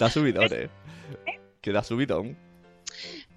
[0.05, 0.69] Da subidón, eh.
[1.63, 2.37] Que da subidón.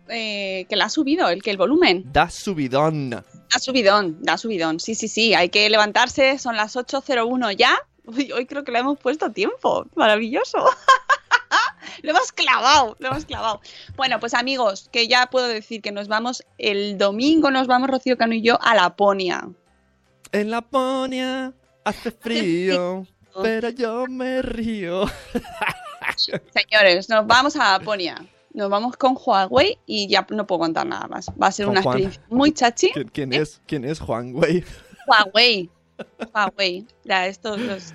[0.09, 2.03] Eh, que la ha subido, el que el volumen.
[2.11, 3.11] Da subidón.
[3.11, 3.23] Da
[3.57, 4.81] subidón, da subidón.
[4.81, 5.33] Sí, sí, sí.
[5.33, 6.37] Hay que levantarse.
[6.37, 7.79] Son las 8.01 ya.
[8.03, 9.85] Uy, hoy creo que le hemos puesto tiempo.
[9.95, 10.57] Maravilloso.
[12.01, 13.61] lo hemos clavado, lo hemos clavado.
[13.95, 18.17] Bueno, pues amigos, que ya puedo decir que nos vamos el domingo, nos vamos Rocío
[18.17, 19.47] Cano y yo a Laponia.
[20.33, 21.53] En Laponia
[21.85, 23.07] hace frío,
[23.41, 25.05] pero yo me río.
[26.53, 28.25] Señores, nos vamos a Laponia.
[28.53, 31.27] Nos vamos con Huawei y ya no puedo contar nada más.
[31.41, 31.97] Va a ser una Juan.
[31.97, 32.89] experiencia muy chachi.
[32.91, 33.61] ¿Quién, quién es?
[33.67, 34.63] ¿Quién es Güey?
[35.07, 35.69] Huawei.
[36.33, 36.85] Huawei.
[37.03, 37.93] Ya, estos los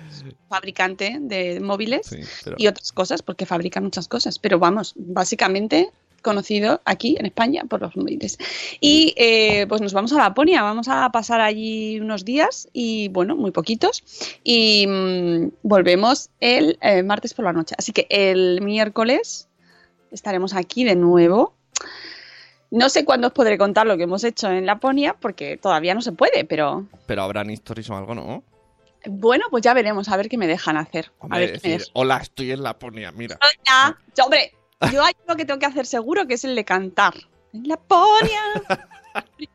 [0.49, 4.39] fabricante de móviles Sí, pero- y otras cosas, porque fabrican muchas cosas.
[4.39, 5.91] Pero vamos, básicamente
[6.23, 8.39] conocido aquí en España por los móviles.
[8.81, 13.35] Y eh, pues nos vamos a Laponia, vamos a pasar allí unos días y bueno,
[13.35, 14.03] muy poquitos.
[14.43, 17.75] Y mm, volvemos el eh, martes por la noche.
[17.77, 19.47] Así que el miércoles
[20.11, 21.53] estaremos aquí de nuevo.
[22.71, 26.01] No sé cuándo os podré contar lo que hemos hecho en Laponia, porque todavía no
[26.01, 28.43] se puede, pero Pero habrán historias o algo, ¿no?
[29.05, 31.11] bueno, pues ya veremos, a ver qué me dejan hacer.
[31.19, 33.37] a Hombre, ver qué me decir, hola, estoy en Laponia, mira.
[33.65, 33.97] dejan.
[34.17, 34.53] Yo, hombre,
[34.91, 37.13] yo hay uno que tengo que hacer seguro, que es el de cantar.
[37.53, 38.41] En Laponia.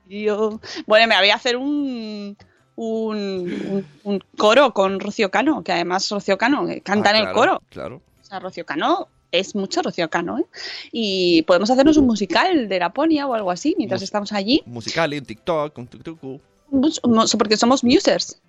[0.06, 0.60] frío.
[0.86, 2.36] bueno, me voy a hacer un,
[2.76, 7.26] un, un- un coro con Rocío Cano, que además Rocío Cano eh, canta Ah, en
[7.28, 7.62] el coro.
[7.70, 8.00] Claro.
[8.20, 10.44] O sea, Rocío Cano es mucho Rocío Cano, ¿eh?
[10.92, 14.62] Y podemos hacernos un musical de Laponia o algo así mientras Mus- estamos allí.
[14.66, 16.40] Musical, un TikTok, un tuk mus-
[17.38, 18.40] Porque somos musers.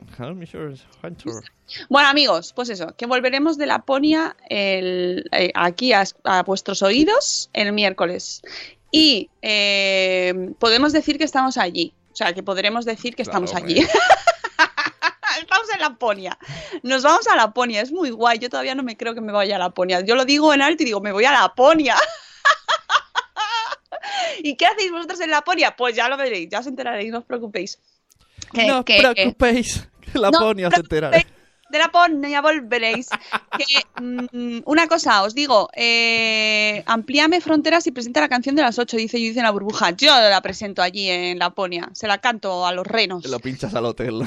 [1.90, 7.50] Bueno, amigos, pues eso, que volveremos de Laponia el, eh, aquí a, a vuestros oídos
[7.54, 8.42] el miércoles.
[8.92, 11.94] y eh, podemos decir que estamos allí.
[12.12, 13.80] O sea, que podremos decir que Claro, estamos allí.
[15.40, 16.38] estamos en Laponia.
[16.84, 18.40] Nos vamos a Laponia, es muy guay.
[18.40, 20.02] Yo todavía no me creo que me vaya a Laponia.
[20.02, 21.96] Yo lo digo en alto y digo, me voy a Laponia.
[24.44, 25.76] ¿Y qué hacéis vosotros en Laponia?
[25.76, 27.80] Pues ya lo veréis, ya os enteraréis, no os preocupéis.
[28.54, 31.18] Que- no os que- preocupéis, que la No Ponia se enterará.
[31.70, 33.10] de Laponia volveréis.
[33.58, 38.80] Que, mm, una cosa, os digo, eh, amplíame fronteras y presenta la canción de las
[38.80, 39.92] 8, dice Judith en la burbuja.
[39.92, 43.24] Yo la presento allí en Laponia, se la canto a los renos.
[43.28, 44.24] Lo pinchas al hotel.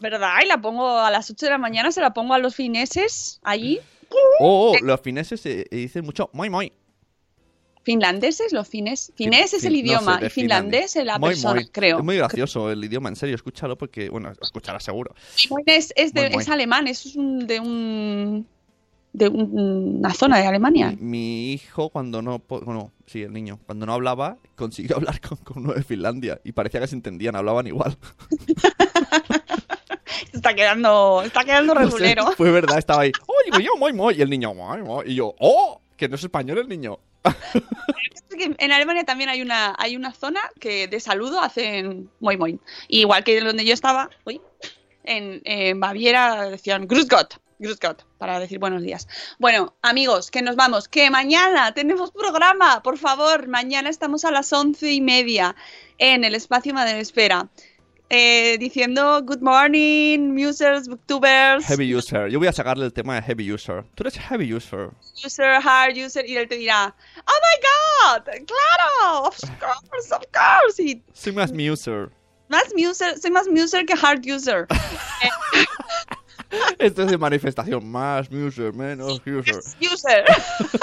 [0.00, 0.34] ¿Verdad?
[0.44, 3.40] Y la pongo a las 8 de la mañana, se la pongo a los fineses
[3.42, 3.80] allí.
[4.40, 6.70] Oh, oh, los fineses eh, dicen mucho moi moi.
[7.86, 9.12] Finlandeses, los fines.
[9.14, 11.98] Finés es Fin- el no idioma sé, y finlandés es la persona, creo.
[11.98, 15.14] Es muy gracioso el idioma, en serio, escúchalo porque, bueno, escucharás seguro.
[15.66, 18.46] Es, es, de- es alemán, es un- de un
[19.12, 20.90] de un- una zona de Alemania.
[20.98, 25.38] Mi, mi hijo cuando no, bueno, sí, el niño, cuando no hablaba, consiguió hablar con,
[25.38, 27.96] con uno de Finlandia y parecía que se entendían, hablaban igual.
[30.32, 32.32] Está quedando, está quedando No sé, regulero.
[32.36, 35.14] fue verdad, estaba ahí, oh, digo yo, moi, moi, y el niño, moi, moi, y
[35.14, 36.98] yo, oh, que no es español el niño.
[38.58, 42.60] En Alemania también hay una, hay una zona que de saludo hacen muy muy.
[42.88, 44.42] Igual que donde yo estaba, uy,
[45.04, 49.08] en, en Baviera decían Grüß Gott, Grüß Gott, para decir buenos días.
[49.38, 54.52] Bueno, amigos, que nos vamos, que mañana tenemos programa, por favor, mañana estamos a las
[54.52, 55.56] once y media
[55.96, 57.48] en el espacio Madre Espera.
[58.08, 63.22] Eh, diciendo good morning, musers, booktubers, Heavy user, yo voy a sacarle el tema de
[63.22, 63.84] heavy user.
[63.94, 64.90] Tú eres heavy user.
[65.24, 70.82] user, hard user, y él te dirá, oh my god, claro, of course, of course,
[70.82, 72.10] y Soy más muser.
[72.48, 74.66] Más muser, soy más muser que hard user.
[76.78, 79.60] Esto es de manifestación, más muser, menos user.
[79.80, 80.24] user.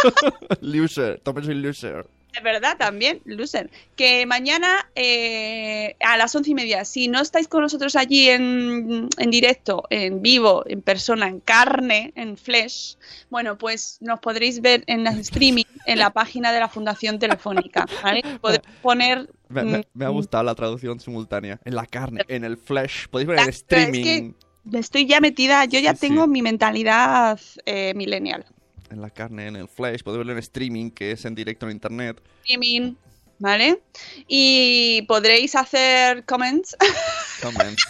[0.61, 2.05] loser, también soy loser.
[2.33, 3.69] De verdad, también, loser.
[3.95, 9.07] Que mañana eh, a las once y media, si no estáis con nosotros allí en,
[9.17, 12.97] en directo, en vivo, en persona, en carne, en flesh,
[13.29, 17.85] bueno, pues nos podréis ver en el streaming en la página de la Fundación Telefónica.
[18.01, 18.23] ¿vale?
[18.81, 19.29] Poner.
[19.49, 21.59] Me, me- me ha mm, gustado la traducción simultánea.
[21.65, 23.07] En la carne, en el flesh.
[23.09, 24.33] Podéis ver es streaming.
[24.71, 26.07] que estoy ya metida, yo ya Sí, sí.
[26.07, 28.45] tengo mi mentalidad eh, millennial.
[28.93, 30.03] En la carne, en el flesh.
[30.03, 32.21] Podéis verlo en streaming, que es en directo en internet.
[32.43, 32.93] streaming,
[33.39, 33.81] ¿vale?
[34.27, 36.75] Y podréis hacer comments,
[37.41, 37.83] Comments,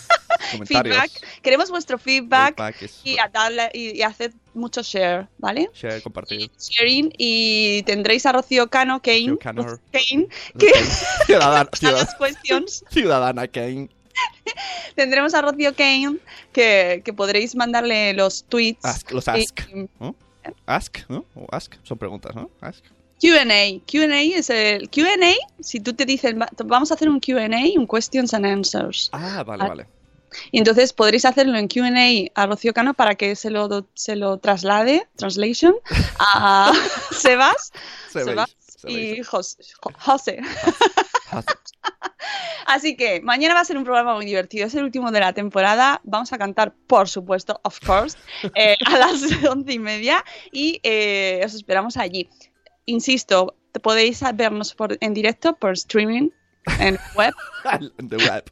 [0.51, 0.95] comentarios.
[0.95, 1.41] feedback.
[1.41, 5.70] Queremos vuestro feedback, Feedback es- y, a darle, y, y haced mucho share, ¿vale?
[5.74, 6.49] Share, compartir.
[6.58, 10.28] Sharing y tendréis a Rocío Cano, Kane, Rocío Kane,
[10.58, 10.72] que
[11.26, 13.89] Ciudadana, a ciudad- las questions ciudadana Kane.
[14.95, 16.18] tendremos a Rocío Kane
[16.54, 18.86] que, que podréis mandarle los tweets.
[18.86, 19.60] Ask, los y- ask.
[20.66, 21.26] Ask, ¿no?
[21.36, 22.50] O ask, son preguntas, ¿no?
[22.62, 22.84] Ask.
[23.22, 23.80] Q&A.
[23.89, 25.34] Q&A es el Q&A.
[25.62, 29.10] Si tú te dices, "Va- vamos a hacer un Q&A, un questions and answers.
[29.14, 29.88] Ah, vale, Ah, vale.
[30.52, 34.38] Y entonces podréis hacerlo en QA a Rocío Cano para que se lo, se lo
[34.39, 35.76] traslade, translation,
[36.20, 36.72] a
[37.12, 37.72] Sebas,
[38.12, 38.50] Sebas.
[38.91, 40.39] Y Jos- Jo- José.
[42.65, 44.65] Así que mañana va a ser un programa muy divertido.
[44.67, 45.99] Es el último de la temporada.
[46.03, 48.17] Vamos a cantar, por supuesto, of course,
[48.55, 52.29] eh, a las once y media y eh, os esperamos allí.
[52.86, 56.29] Insisto, podéis vernos por, en directo por streaming
[56.79, 57.34] en web
[58.09, 58.43] the web.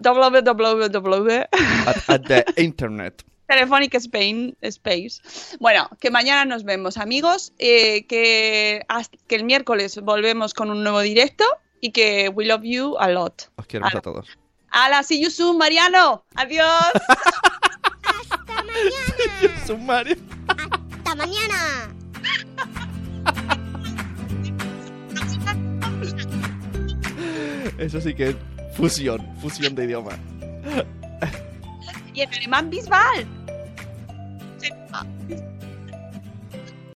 [0.00, 1.44] Www.
[1.86, 3.22] at, at the internet.
[3.46, 5.20] Telephonic Spain Space.
[5.60, 7.52] Bueno, que mañana nos vemos, amigos.
[7.58, 11.44] eh, que, hasta- que el miércoles volvemos con un nuevo directo
[11.80, 13.50] y que we love you a lot.
[13.56, 13.98] Os queremos Ala.
[13.98, 14.28] a todos.
[14.70, 15.02] ¡Hala!
[15.02, 16.24] See you soon, Mariano.
[16.34, 16.66] Adiós.
[18.02, 19.66] Hasta mañana.
[19.66, 20.16] Sumario.
[20.48, 21.92] Hasta mañana.
[27.78, 28.36] Eso sí que es
[28.76, 30.12] fusión, fusión de idioma.
[32.16, 33.26] Y en alemán, Bisbal.